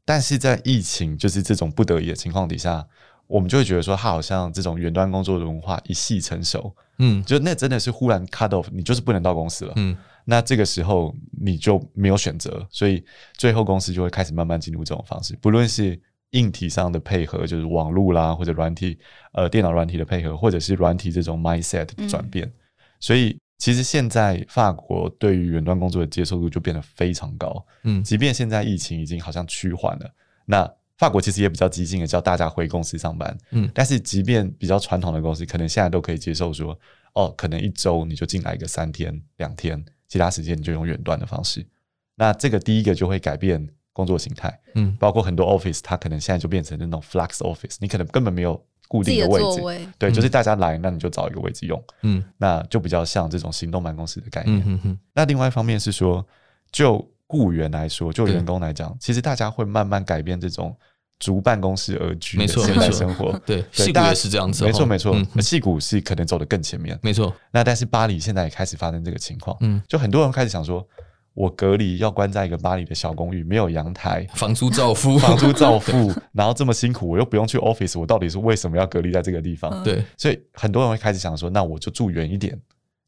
[0.05, 2.87] 但是在疫情就是这种不得已的情况底下，
[3.27, 6.75] 我们就会觉得说，他好像这种远端工作的文化一系成熟。
[6.99, 9.73] 嗯，就那真的是忽然 cut off，你就是不能到公司了。
[9.77, 9.95] 嗯。
[10.29, 13.03] 那这个时候你就没有选择，所以
[13.39, 15.99] 最后公司就会开始慢慢进入这种方式，不论是
[16.31, 18.99] 硬体上的配合，就是网络啦，或者软体，
[19.33, 22.45] 呃，电脑软体的配合，或者是软体这种 mindset 的转变。
[22.45, 22.53] 嗯、
[22.99, 27.65] 所以其实现在法国对于远端工作的接受度就变得非常高。
[27.85, 30.11] 嗯，即便现在疫情已经好像趋缓了，
[30.45, 33.39] 那法国其实也比较激进的叫大家回公司上班。
[33.53, 36.77] 嗯，但是即便比较传统的公司，可能现在都可以接受说，
[37.15, 39.83] 哦，可能一周你就进来一个三天两天。
[40.09, 41.66] 其他时间你就用远端的方式，
[42.14, 49.88] 那这个第一个就会改变工作形态，嗯，包括很多 office 它可能现在就变成那种 flex office，你可能根本没有固定的位置，位。
[49.99, 54.59] 对，嗯、就是大家来，那你就找一个位置用，嗯，那就比较像这种行动办公室的概念。
[54.61, 56.25] 嗯哼哼，那另外一方面是说，
[56.71, 60.77] 就雇员来说，就员工来讲，其实大家会慢慢改变这种
[61.19, 63.33] 逐办公室而居的没错现代生活。
[63.47, 65.15] 对，矽谷也是这样子，没错没错。
[65.15, 67.35] 嗯，矽谷是可能走得更前面，没错。
[67.51, 70.87] 那但是巴黎现在也开始发生这个情况，嗯，就很多人开始想说，
[71.33, 79.83] 我隔离要关在一个巴黎的小公寓，没有阳台，房租照付， 房租照付， 然后这么辛苦，我又不用去 office，我到底是为什么要隔离在这个地方？
[79.83, 82.59] 对，所以很多人会开始想说，那我就住远一点，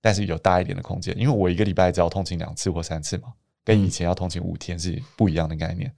[0.01, 3.25] 但是有大一点的空间，因为我一个礼拜只要通勤两次或三次嘛，
[3.65, 5.93] 跟以前要通勤五天是不一样的概念。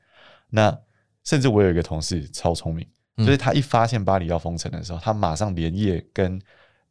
[0.51, 0.77] 那
[1.30, 2.84] 甚至我有一个同事超聪明，
[3.18, 6.42] 就是他一发现巴黎要封城的时候，他马上连夜跟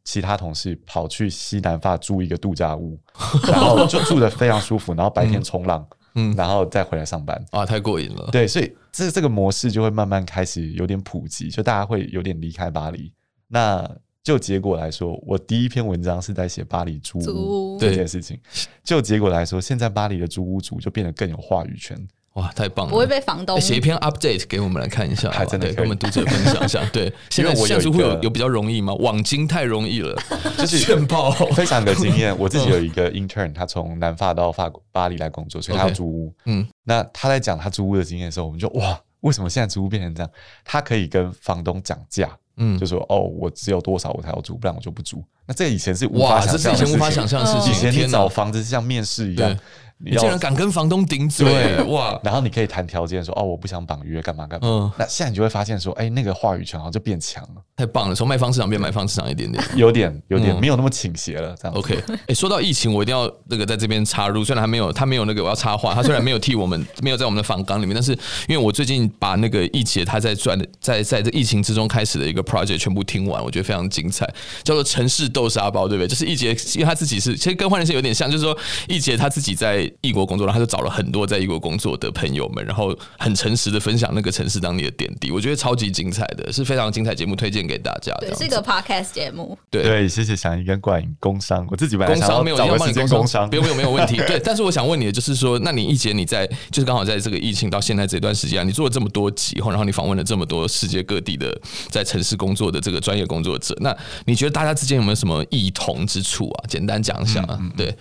[0.02, 2.98] 其他同事跑去西南法租一个度假屋，
[3.46, 7.38] 然后就住的非常舒服，然后白天冲浪，嗯，然后再回来上班。
[7.50, 8.30] 啊，太过瘾了。
[8.32, 13.12] 对，所以这这个模式就会慢慢开始有点普及，就大家会有点离开巴黎。
[13.46, 13.86] 那
[14.22, 18.40] 就结果来说，我第一篇文章是在写巴黎租屋这件事情。
[18.82, 22.08] 就结果来说，现在巴黎的租屋族就变得更有话语权。
[22.40, 22.90] 哇，太棒了！
[22.90, 26.82] 不会被房东写一篇 update 给我们来看一下，还真的跟我们读者分享一下。
[26.90, 28.94] 对， 现在现在会有有比较容易吗？
[28.94, 30.16] 网金太容易了，
[30.56, 32.36] 就是炫爆，非常的经验。
[32.38, 36.34] 我自己有一个 intern，他从南法到法国巴黎来工作，所以他要租屋。
[36.46, 40.30] 嗯，那他在讲他租屋的经验的时候，我们就哇，为什么现在租屋变成这样？
[40.64, 45.22] 他可以跟房东讲价，嗯，就说哦，我只有多少我才要租，不然我就不租。
[45.46, 47.72] 那这以前是无法想象，以前无法想象的事情。
[47.72, 49.58] 以前你找房子是像面试一样。
[50.02, 52.18] 你竟然敢跟房东顶嘴，对哇！
[52.24, 54.66] 然后你可以谈条件说，哦，我不想绑约，干嘛干嘛。
[54.66, 58.14] 嗯，那现在你就会发现说，哎，那个话语权好像就变强了，太棒了！
[58.14, 61.54] 从卖方市场变买方市场一点点，有点有点没有那么倾斜了。
[61.60, 62.02] 这样 OK。
[62.26, 68.12] 哎，说到疫情，我一定要那个在这边插入，虽然还没有他没有那个我要插话，他虽然没有替我们 没有在我们的访纲里面，但是
[68.48, 74.26] 因为我最近把那个易杰他在转的在在这疫情之中开始的一个 project 全部听完，我觉得非常精彩，
[74.62, 76.08] 叫做城市豆沙包，对不对？
[76.08, 78.56] 就是易杰，因为他自己是其实跟换人是有点像，就是说
[78.88, 80.70] 易杰他自己在异国工作，然后他就。
[80.70, 88.14] 找了很多在异国工作的朋友们，然后很诚实的分享那个城市当地的点滴，我觉得超级精彩的，是非常精彩节目，推荐给大家。
[88.20, 89.58] 对，是一个 podcast 节目。
[89.68, 94.18] 对对，谢谢翔一跟冠颖工商，我自己本来工商没有要帮你工商，不用不用没有问题。
[94.28, 101.52] 对，但是我想问你的就是说，那你一姐你在就是刚好在这个疫情到现在这段时间，你做了这么多集，然后你访问了这么多世界各地的
[101.88, 103.92] 在城市工作的这个专业工作者，那
[104.24, 106.64] 你觉得大家之间有没有什么异同之处啊？
[106.68, 107.40] 简单讲一下。
[107.42, 107.58] 啊。
[107.76, 107.92] 对，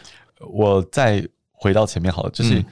[0.51, 1.27] 我再
[1.59, 2.63] 回到前面好了，就是。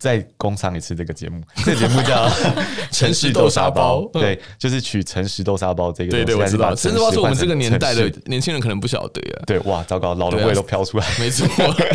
[0.00, 2.26] 再工商一次这个节目， 这个节目叫
[2.90, 6.10] 《城市豆沙包》，对，就是取“城市豆沙包”这个。
[6.10, 6.70] 对对，我知道。
[6.70, 9.42] 豆沙包是我们这个年代的年轻人可能不晓得呀。
[9.46, 11.46] 对，哇，糟糕，老的味都飘出来，没错，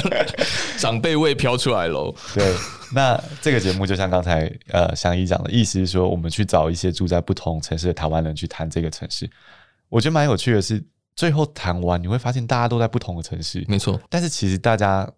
[0.77, 2.13] 长辈味飘出来喽。
[2.35, 2.53] 对，
[2.93, 9.27] 那这个节目就像刚才呃翔一讲的，意思是说，我们去找一些住在不同城市的台湾人去谈这个城市。
[9.89, 10.79] 我觉得蛮有趣的是，
[11.15, 13.99] 最后谈完你会发现，大家都在不同的城市，没错。
[14.11, 15.09] 但是其实大家。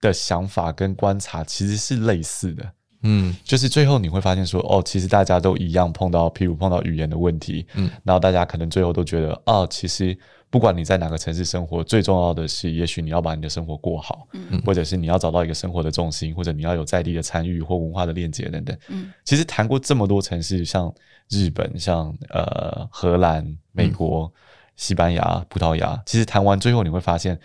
[0.00, 10.16] 的想法跟观察其实是类似的，嗯，就是最后你会发现说，哦，其实大家都一样碰到，譬如碰到语言的问题，嗯，然后大家可能最后都觉得，哦，其实
[10.50, 20.92] 不管你在哪个城市生活，最重要的是，也许你要把你的生活过好，嗯，或者是你要找到一个生活的重心，或者你要有在地的参与或文化的链接等等，嗯，其实谈过这么多城市，像
[21.30, 24.32] 日本、像呃荷兰、美国、嗯、
[24.76, 27.38] 西班牙、葡萄牙，其实谈完最后你会发现。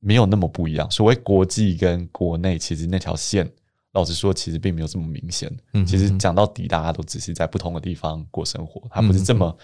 [0.00, 0.90] 没有那么不一样。
[0.90, 3.50] 所谓国际跟国内，其实那条线，
[3.92, 5.50] 老实说，其实并没有这么明显。
[5.72, 9.56] 嗯，其实讲到底，大家都只是在不同的地方过生活，它不是这么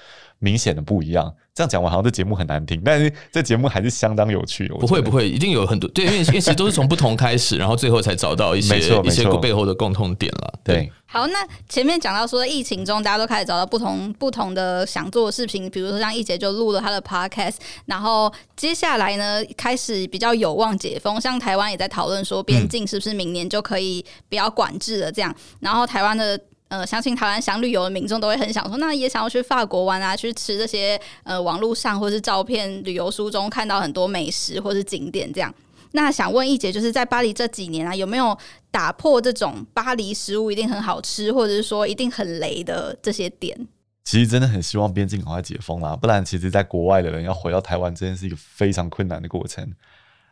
[0.42, 1.32] 明显的不一样。
[1.54, 4.66] 这样讲完，好像这节目很难听，但是这节目还是相当有趣。
[4.80, 10.54] 不会不会，一定有很多 对，因为因为其实都是从不同开始，然后最后才找到一些一些背后的共同点了。
[10.64, 26.40] 对，好，那前面讲到说，疫情中大家都开始找到不同不同的想做的视频，比如说像易杰就录了他的 podcast，然后接下来呢，开始比较有望解封，像台湾也在讨论说，边境是不是明年就可以不要管制了这样，然后台湾的。
[26.72, 35.54] 呃，相信台湾想旅游的民众都会很想说，那也想要去法国玩啊，去吃这些呃网络上或是照片、旅游书中看到很多美食或是景点这样。
[35.90, 38.34] 那想问易姐，就是在巴黎这几年啊，有没有
[38.70, 43.68] 打破这种巴黎食物一定很好吃，或者是说一定很雷的这些点？
[44.02, 49.70] 其实真的很希望边境赶快解封啦，不然其实在国外的人要回到台湾，真的是一个非常困难的过程。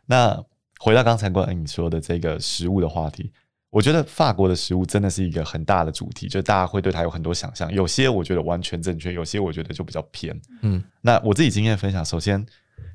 [0.07, 0.43] 那
[0.79, 3.31] 回到刚才关于你说的这个食物的话题。
[3.71, 7.73] 我觉得法国的食物真的是一个很大的主题，就大家会对它有很多想象。
[7.73, 10.39] 有些我觉得完全正确，有些我觉得就比较偏。
[10.63, 12.45] 嗯，那我自己经验分享，首先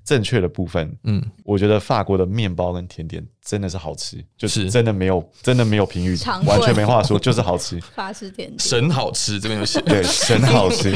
[0.04, 7.80] 正确的部分，嗯，我觉得法国的面包跟甜点真的是好吃，就是真的没有真的没有评语，完全没话说，就是好吃。
[7.96, 10.94] 法式甜点神好吃，这边有写，对，神好吃。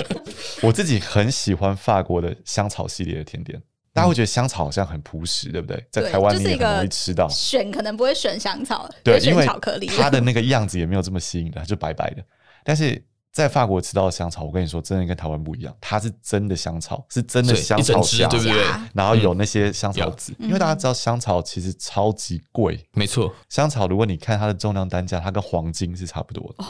[0.62, 3.60] 我自己很喜欢法国的香草系列的甜点。
[3.92, 5.84] 大家会觉得香草好像很朴实，对不对？
[5.90, 7.28] 在台湾你也很容易吃到。
[7.28, 12.22] 选可能不会选香草，对，选巧克力，因为它的那个样子也没有这么吸引的，就白白的。
[12.62, 18.64] 但是在法国吃到的香草，我跟你说，真的跟台湾不一样，它是真的香草，是真的香草香，对不对？
[18.94, 23.32] 然后有那些香草籽，嗯、因为大家知道香草其实超级贵，没错。
[23.48, 26.64] 香草如果你看它的重量单价，它跟黄金是差不多的。
[26.64, 26.66] 哦、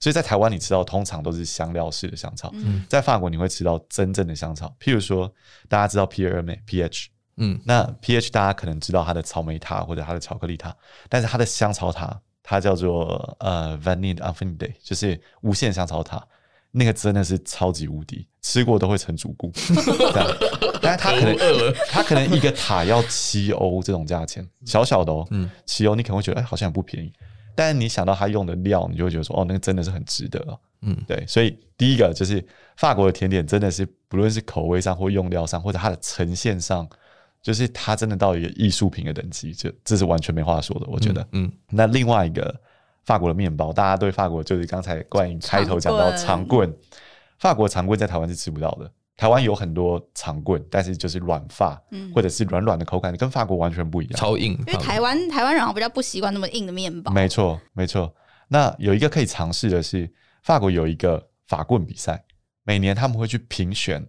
[0.00, 4.74] 所以在台湾你吃到通常都是香料式的香草，嗯、在法国你会吃到真正的香草。
[4.80, 5.32] 譬如说，
[5.68, 7.06] 大家知道 Pierre Hermé pH，
[7.36, 10.76] 嗯，那 pH 大家可能知道它的草莓塔或者它的巧克力塔，
[11.08, 12.20] 但是它的香草塔。
[12.50, 16.26] 它叫做呃 Vanille Infinité，就是无限香草塔，
[16.70, 19.52] 那个真的是超级无敌，吃过都会成主顾。
[20.80, 21.36] 但是它可能
[21.90, 27.12] 它可能一个塔要七欧这种价钱，小小的哦，嗯，七欧你可能会觉得哎好像也不便宜，
[27.58, 36.88] 但是你想到他用的料，你就会觉得说哦那个真的是很值得哦，嗯，对，所以第一个就是法国的甜点真的是不论是口味上或用料上，或者它的呈现上。
[37.40, 40.86] 就是它真的到一个艺术品的等级，这这是完全没话说的。
[40.88, 42.52] 我觉得，嗯，嗯，那另外一个
[43.04, 46.70] 法国的面包，大家对法国就是刚才冠颖开头讲到长棍，
[47.38, 48.90] 法国长棍在台湾是吃不到的。
[49.18, 54.52] 台湾有很多长棍，但是就是软发，嗯，或者是软软的口感，跟法国完全不一样，超硬。
[54.66, 57.12] 因为台湾台湾人好像比较不习惯那么硬的面包。
[57.12, 58.14] 没错，没错。
[58.48, 60.10] 那有一个可以尝试的是，
[60.42, 62.24] 法国有一个法棍比赛，
[62.62, 64.08] 每年他们会去评选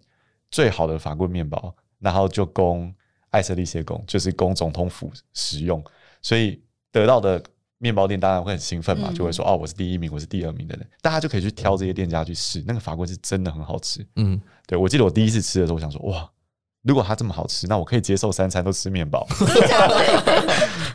[0.49, 2.95] 最好的法棍面包，然后就供。
[3.31, 5.83] 爱色利谢宫就是供总统府使用，
[6.19, 6.59] 所以
[6.91, 7.39] 得到的
[7.79, 12.61] 面包店当然会很兴奋嘛，嗯、就会说哦，我是第一名，我是第二名的人，大家就可以去挑这些店家去试。
[12.67, 16.29] 那个法棍是真的很好吃，嗯，对，我记得我第一次吃的时候，我想说哇，
[16.83, 19.25] 如果它这么好吃，那我可以接受三餐都吃面包。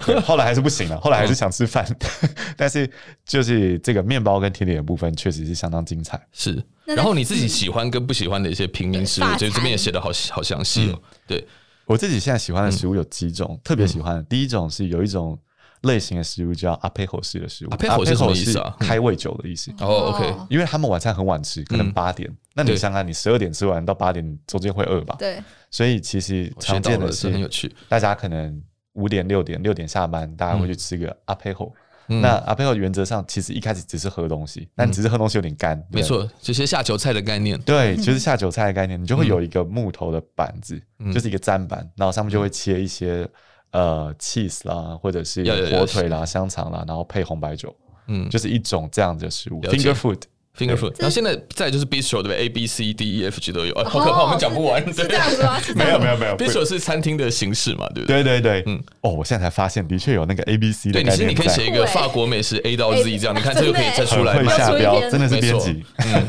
[0.22, 1.82] 后来还是不行了，后来还是想吃饭，
[2.22, 2.88] 嗯、 但是
[3.24, 6.20] 就是这个面包跟甜点的部分确实是相当精彩。
[6.32, 11.00] 是，然后你自己喜欢跟不喜欢的一些平民食物，我觉得这边也写的好好详细哦。
[11.26, 11.46] 对。
[11.86, 14.22] 我自己现在喜欢的食物有几种，嗯、特别喜欢的。
[14.22, 15.38] 第一种是有一种
[15.84, 18.76] 类型的食物叫阿佩侯式的食物，阿佩侯是什么意思啊？
[18.80, 19.70] 开胃酒的意思。
[19.80, 22.28] 哦，OK，因为他们晚餐很晚吃，可能八点。
[22.28, 25.16] 嗯、那你想想，你十二点吃完到八点中间会饿吧？
[25.18, 25.42] 对。
[25.70, 27.74] 所以其实常见的是，很有趣。
[27.88, 31.72] 大家可能五点、六点、六点下班，大家会去吃个阿佩侯。
[32.08, 35.82] 嗯、那阿佩欧原则上其实一开始只是喝东西，嗯、但只是喝东西有点干。
[35.90, 37.58] 没错，就是下酒菜的概念。
[37.62, 39.02] 对，就是下酒菜的概念。
[39.02, 43.30] 你就会有一个木头的板子，嗯、就是一个砧板，然后上面就会切一些、嗯、
[43.74, 47.74] 呃 cheese 啦，或者是火腿啦、香肠啦，然后配红白酒。
[48.06, 50.20] 嗯，就是一种这样的食物，finger food。
[50.56, 54.80] finger food，然后现在再就是 bistro 对不对？A B C D E F G 都有，好可怕，我们讲不完。
[54.86, 55.60] 是这样子吗？
[55.74, 58.22] 没有没有没有，bistro 是餐厅的形式嘛，对不对？
[58.22, 61.02] 对对对，嗯，哦，我现在才发现，的确有那个 A B C 的。
[61.02, 64.38] 对，其实你可以写一个法国美食 A 到 Z 这样，你看这就可以再出来。
[64.38, 65.84] 会下标，真的是编辑。
[65.96, 66.28] 嗯，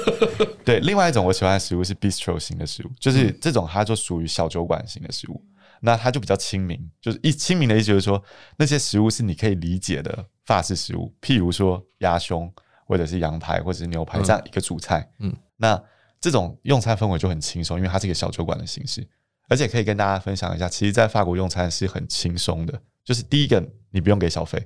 [0.64, 5.38] 对，另外一种我喜欢的食物是 bistro 型的食物，就是这种它就属于小酒馆型的食物，
[5.80, 8.22] 那它就比较亲民，就是一亲民的意思就是说，
[8.56, 12.52] 那些食物是你可以理解的法式食物，譬如说鸭胸。
[12.88, 15.82] 或者是羊排，或者是牛排这样一个主菜，嗯，嗯，那
[16.20, 19.04] 这种用餐氛围就很轻松，因为它是一个小酒馆的形式，
[19.48, 22.80] 而且可以跟大家分享一下，其实，在法国用餐是很轻松的。
[23.04, 23.60] 就是第一个，
[23.90, 24.64] 你不用给小费，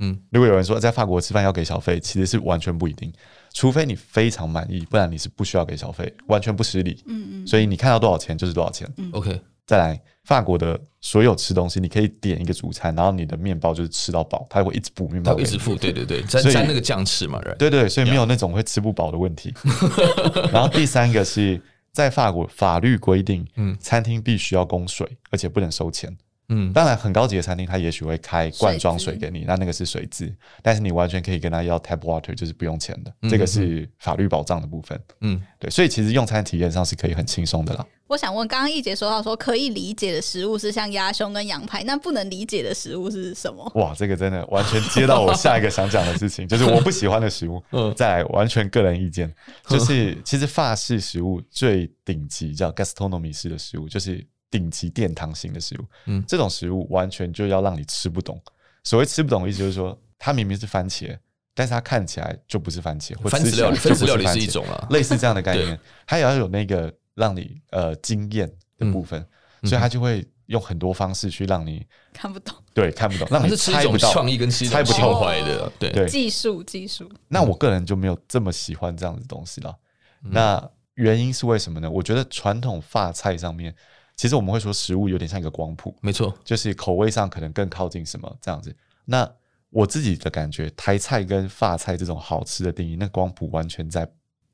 [0.00, 3.10] 嗯，如果有人说在法国吃饭要给小费，其实是完全不一定，
[3.54, 9.40] 除非你非常满意，不然你是不需要给小费，完全不失礼，嗯嗯，所以你看到多少钱就是多少钱，嗯，OK。
[9.66, 19.54] 再来，法国的所有吃东西，你可以点一个主餐，然后你的面包就是吃到饱，它会一直补面包，一直付，对对对，沾沾那个酱吃嘛，对对，所以没有那种会吃不饱的问题。
[20.52, 21.60] 然后第三个是
[21.92, 26.16] 在法国法律规定，嗯，餐厅必须要供水，而且不能收钱。
[26.48, 35.00] 嗯，当然，很高级的餐厅，它也许会开罐装水给你，那那个是水质，但是你完全可以跟他要 tap water，就是不用钱的，这个是法律保障的部分。
[35.20, 37.86] 嗯，对，所以其实用餐体验上是可以很轻松的啦。
[38.08, 43.72] 我想问，刚刚易杰说到说可以理解的食物是像鸭胸跟羊排，那不能理解的食物是什么？
[43.76, 47.62] 哇，这个真的完全接到我下一个想讲的事情， 就是我不喜欢的食物。
[47.70, 49.32] 嗯，再来完全个人意见，
[49.66, 54.22] 就是 其实法式食物最顶级叫 gastronomie 式的食物，就是。
[54.52, 58.38] 顶级殿堂型的食物，嗯，这种食物完全就要让你吃不懂。
[58.84, 61.18] 所谓吃不懂的意思就是说，它明明是番茄，
[61.54, 65.78] 但是它看起来就不是番茄，或番茄料理，番茄料理是一种啊，类似这样的概念。
[66.06, 69.26] 它也要有那个让你呃惊艳的部分，
[69.62, 77.10] 所以它就会用很多方式去让你看不懂，对，看不懂，让你猜不到，创意跟猜不透怀的，对对，技术技术。
[77.28, 79.74] 那我个人就没有这么喜欢这样的东西了。
[80.20, 80.62] 那
[80.94, 81.90] 原因是为什么呢？
[81.90, 83.74] 我觉得传统法菜上面。
[84.16, 88.74] 其实我们会说食物有点像一个光谱，没错，就是口味上可能更靠近什么这样子。
[89.04, 89.28] 那
[89.70, 94.08] 我自己的感觉，台菜跟法菜这种好吃的定义，那光谱完全在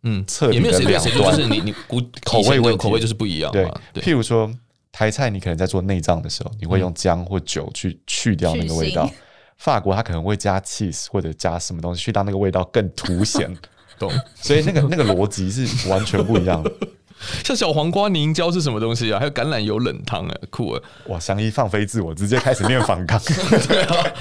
[0.05, 1.73] 嗯彻底的两端，就是你你
[2.25, 3.51] 口味问口味就是不一样。
[3.53, 3.65] 对，
[3.95, 4.51] 譬如说
[4.93, 9.11] 台菜，你可能在做内脏的时候，你会用姜或酒去去掉那个味道。
[9.57, 13.53] 法国它可能会加 cheese 或者加什么东西去让那个味道更凸显。
[13.99, 14.09] 懂。
[14.37, 16.73] 所以那个那个逻辑是完全不一样的。
[17.45, 19.19] 像小黄瓜凝胶是什么东西啊？
[19.19, 20.83] 还有橄榄油冷汤，哎，酷啊！
[21.09, 23.21] 哇，香一放飞自我，直接开始念反抗。
[23.67, 24.15] 对啊，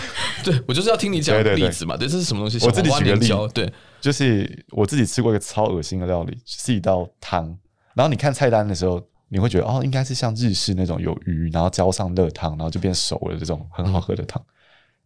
[0.43, 1.95] 对我就是要听你讲例子嘛。
[1.95, 2.66] 对，这是什么东西？
[2.66, 3.72] 我自己举个例子，对，
[4.02, 7.45] 就是我自己吃过一个超恶心的料理，是一道汤。
[7.93, 14.41] 然后你看菜单的时候，你会觉得哦，应该是像日式那种有鱼，然后浇上热汤，然后就变熟了这种很好喝的汤。
[14.41, 14.50] 嗯、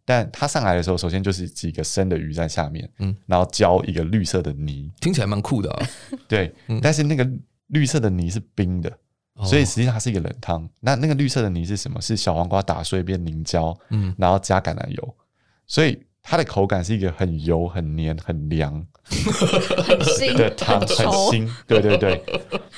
[0.05, 5.87] 但它上来的时候，首先就是几个生的鱼在下面，嗯，然后浇一个绿色的泥，听起来蛮酷的啊。
[6.27, 7.29] 对，嗯、但是那个。
[7.71, 8.91] 绿色的泥是冰的，
[9.43, 10.69] 所以实际上它是一个冷汤。
[10.79, 11.99] 那那个绿色的泥是什么？
[11.99, 15.15] 是小黄瓜打碎变凝胶，嗯，然后加橄榄油，
[15.67, 19.17] 所以它的口感是一个很油、很黏、很凉、很
[19.99, 21.49] 腥的汤，很腥。
[21.65, 22.23] 对对对。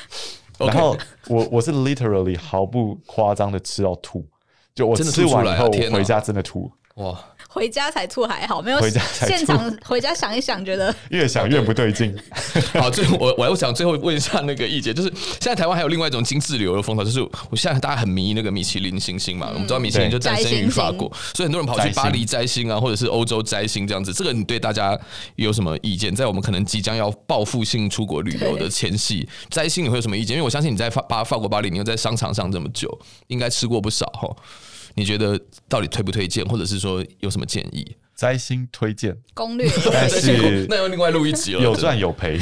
[0.59, 0.95] 然后
[1.27, 4.25] 我我是 literally 毫不夸张的吃到吐，
[4.75, 6.71] 就我吃完以后回家真的吐。
[6.95, 7.19] 哇。
[7.53, 12.17] 回家才吐还好，没有现场回家想一想，觉得 越想越不对劲。
[12.73, 24.11] 好，最后我我又想最后问一下那个易姐，就是现在台湾还有另外一种精致旅游的风潮，就是我现在大家很迷那个米其林星星嘛，嗯、我们知道米其林就诞生于法国，所以很多人跑去巴黎摘星啊，或者是欧洲摘星这样子。
[24.11, 24.99] 这个你对大家
[25.35, 26.15] 有什么意见？
[26.15, 30.35] 在我们可能即将要报复性出国旅游的前夕，摘星你会有什么意见？
[30.35, 32.89] 因为我相信你在法巴法国巴黎，你又在商场上这么久，
[33.27, 34.35] 应该吃过不少哈。
[34.95, 37.95] 你觉得到底推不推荐，或者是说有什么建议？
[38.15, 39.17] 摘星推荐。
[39.33, 42.37] 攻略，但是 那要另外录一集了，有赚有赔，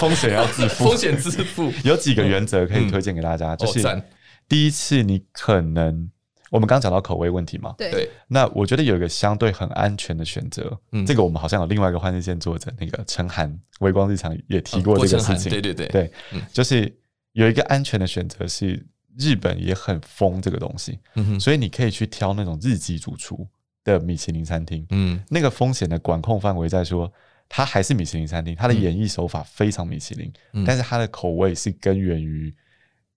[0.00, 1.70] 风险要自负， 风险自负。
[1.84, 4.02] 有几个原则可以推荐给大家，就是
[4.48, 6.10] 第一次你可能
[6.50, 15.86] 我们刚讲到口味问题嘛，对，那我觉得有一个相对很安全的选择，嗯，这个我们好像有另外一个换日线作者那个陈涵微光日常也提过这个事情，对对对。
[15.88, 16.10] 对，
[16.50, 16.90] 就是
[17.32, 18.84] 有一个安全的选择是。
[19.18, 23.46] 日本也很疯这个东西，嗯、所以你可以去挑那种日籍主厨
[23.84, 24.86] 的米其林餐厅。
[24.90, 27.12] 嗯，那个风险的管控范围在说，
[27.48, 32.54] 它还是米其林餐厅，它的演绎手法非常米其林，嗯、但是它的口味是根源于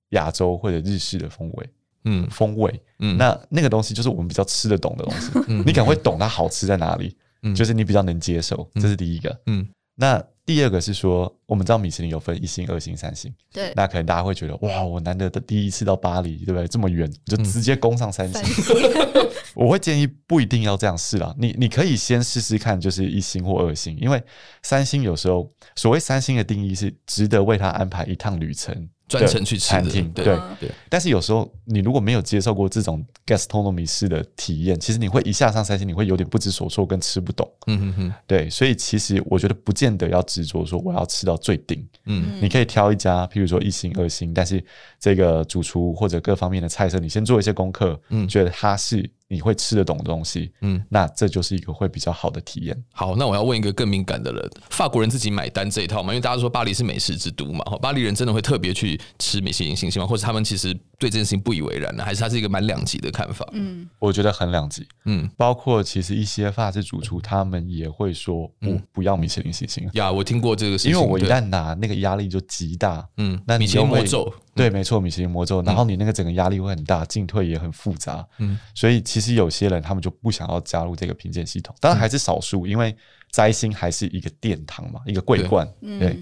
[0.09, 1.69] 亚洲或者日式的风味。
[2.05, 2.81] 嗯，风味。
[2.99, 5.31] 嗯，那那个东西就是我们比较吃得懂的东西。
[5.47, 9.39] 嗯，你可能会懂它好吃在哪里，嗯、就是你比较能接受，这是第一个。
[9.47, 10.23] 嗯，那。
[10.47, 13.29] 第二个是说，我们知道米其林有分一星、二星、三星。
[13.51, 16.65] 对，那可能大家会觉得，哇，我难得的第一次到巴黎，对不对？
[16.69, 18.41] 这么远，就直接攻上三星。
[18.41, 24.23] 嗯、 我会建议不一定要这样试啦，你你可以先试试看，就是一星或二星，因为
[24.63, 28.87] 三星有时候所谓三星的定义是值得为他安排一趟旅程。
[29.07, 37.49] 专程去吃餐厅，对对，但是有时候你如果没有接受过这种 gastronomy 式的体验，其实你会一下上三星，你会有点不知所措跟吃不懂。
[37.67, 41.87] 嗯嗯嗯，对，所以其实我觉得不见得要执着说我要吃到最顶。
[42.05, 44.63] 嗯，你可以挑一家，譬如说一星、二星，但是
[44.99, 49.09] 这个主厨或者各方面的菜色，你先做一些功课，嗯，觉得它是。
[49.29, 52.83] 你会吃得懂的东西，嗯，那这就是一个会比较好的体验。
[52.93, 56.13] 好，那我要问一个更敏感的人：法国人自己买单这一套吗？
[56.13, 60.07] 因为大家都说巴黎是美食之都嘛，巴黎人真的会特别去吃米其林星星吗？
[60.07, 62.03] 或者他们其实对这件事情不以为然呢？
[62.03, 63.45] 还是他是一个蛮两极的看法？
[63.51, 64.87] 嗯，我觉得很两极。
[65.05, 69.89] 嗯，包括其实一些法式主厨，他们也会说我不要米其林星星。
[69.93, 73.05] 呀，我听过这个事情，因为我一旦拿那个压力就极大。
[73.17, 78.27] 嗯，那米其林魔咒，对，没错，米其林魔咒，然后你那个整个压力会很大，进退也很复杂。
[78.39, 80.01] 嗯，所以其实有些人他们。
[80.07, 82.95] 就不想要加入这个评鉴系统，当然还是少数，嗯、因为
[83.29, 85.67] 摘星还是一个殿堂嘛，一个桂冠。
[85.81, 86.17] 对，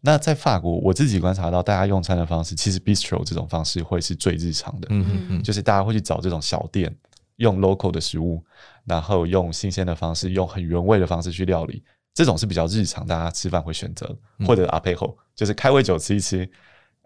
[0.00, 4.86] 那在法国，我自己观察到，大家用餐的方式，其实 bistro 这种方式会是最日常的。
[4.90, 6.94] 嗯嗯嗯，就是大家会去找这种小店，
[7.36, 8.40] 用 local 的食物，
[8.84, 11.82] 然后用新鲜的方式，用很原味的方式去料理，
[12.14, 14.16] 这种是比较日常，大家吃饭会选择，
[14.46, 16.48] 或者 apéro，就是开胃酒吃一吃。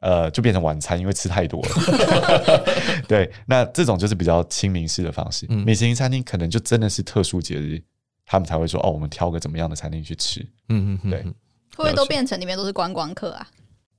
[0.00, 2.64] 呃，就变成晚餐，因为吃太多了。
[3.08, 5.46] 对，那这种就是比较亲民式的方式。
[5.48, 7.82] 嗯、米其林餐厅可能就真的是特殊节日，
[8.26, 10.40] 他们才会说哦，我们挑个怎么样的餐厅去吃。
[10.68, 11.22] 嗯嗯，对。
[11.22, 11.32] 会
[11.76, 13.48] 不会都变成里面都是观光客啊？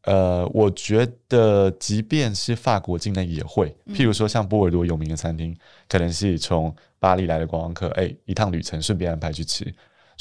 [0.04, 5.56] 呃，我觉得即便是法国境内也会，譬如说像波尔多有名的餐厅，
[5.88, 9.72] 可能是从巴黎来的观光客，哎，一趟旅程顺便安排去吃。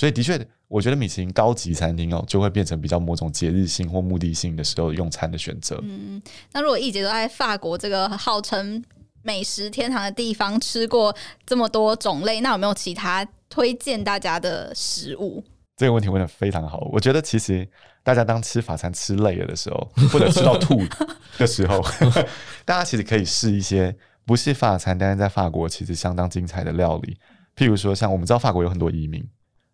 [0.00, 0.40] 所以的确。
[0.66, 5.80] 我觉得米其林高级餐厅哦，就会变成比较某种节日性或目的性的时候用餐的选择。
[5.82, 6.22] 嗯，
[6.52, 8.80] 那如果一杰都在法国这个号称
[9.22, 11.12] 美食天堂的地方吃过
[11.44, 15.42] 这么多种类，那有没有其他推荐大家的食物？
[15.76, 16.88] 这个问题问的非常好。
[16.92, 17.68] 我觉得其实
[18.04, 20.80] 大家当吃法餐吃累了的时候，或者吃到吐
[21.36, 21.82] 的时候，
[22.64, 23.92] 大家其实可以试一些
[24.24, 27.16] 不是法餐，但是在法国其实相当精彩的料理。
[27.56, 29.28] 譬如说，像我们知道法国有很多移民。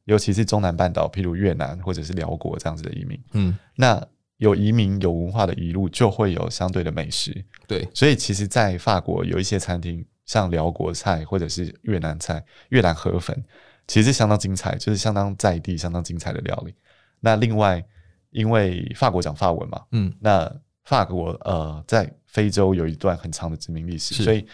[0.07, 4.05] 尤其是中南半岛，譬如越南或者是寮国这样子的移民，嗯，那
[4.39, 13.45] 有移民有文化的移入，就会有相对的美食，对，所以其实，在法国有一些餐厅，像寮国菜或者是越南菜、越南河粉，
[13.87, 16.75] 其实相当精彩，就是相当在地、相当精彩的料理。
[17.21, 17.83] 那另外，
[18.31, 20.55] 因为法国讲法文嘛，嗯，那
[20.85, 24.47] 法国呃在非洲有一段很长的殖民历史，所以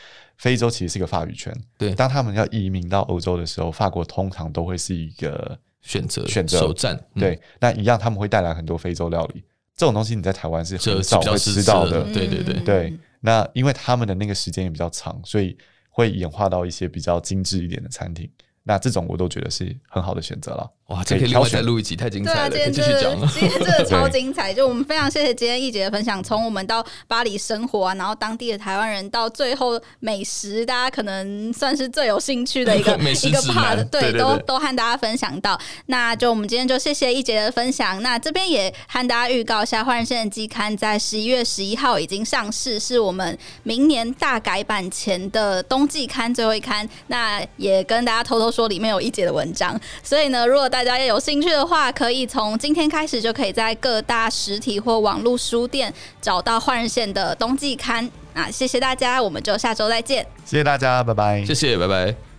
[0.42, 1.56] 非洲其实是一个法语圈。
[1.78, 7.00] 对，当他们要移民到欧洲的时候，法国通常都会是一个选择选择首站。
[7.14, 9.44] 对，那一样他们会带来很多非洲料理，
[9.76, 12.02] 这种东西你在台湾是很少会吃到的。
[12.12, 15.56] 对对对对，那因为他们的那个时间也比较长，所以
[15.88, 18.28] 会演化到一些比较精致一点的餐厅。
[18.64, 20.70] 那这种我都觉得是很好的选择了。
[20.88, 22.50] 哇，这可以另外再录一集，太精彩了！
[22.50, 26.22] 对啊，今天这个今天真的 超精彩，就我们非常谢谢今天一姐的分享。
[26.22, 35.58] 从我们到巴黎生活啊，然后当地的台湾人，到最后美食，大家可能算是最有兴趣的一个 美食一个 part，对，都都和大家分享到。
[35.86, 38.02] 那就我们今天就谢谢一姐的分享。
[38.02, 46.86] 那这边也和大家预告一下，《换人线》的季刊在十一月十一号已经上市，是我们明年大改版前的冬季刊最后一刊。
[47.06, 49.80] 那也跟大家偷偷说，里面有一节的文章。
[50.02, 58.10] 所以呢，如果大家也有兴趣的的话，可以从今天开始就可以在各大实体或网络书店找到《换日线》的冬季刊。
[58.34, 60.26] 那谢谢大家，我们就下周再见。
[60.44, 61.44] 谢谢大家，拜拜。
[61.44, 62.31] 谢谢，拜拜。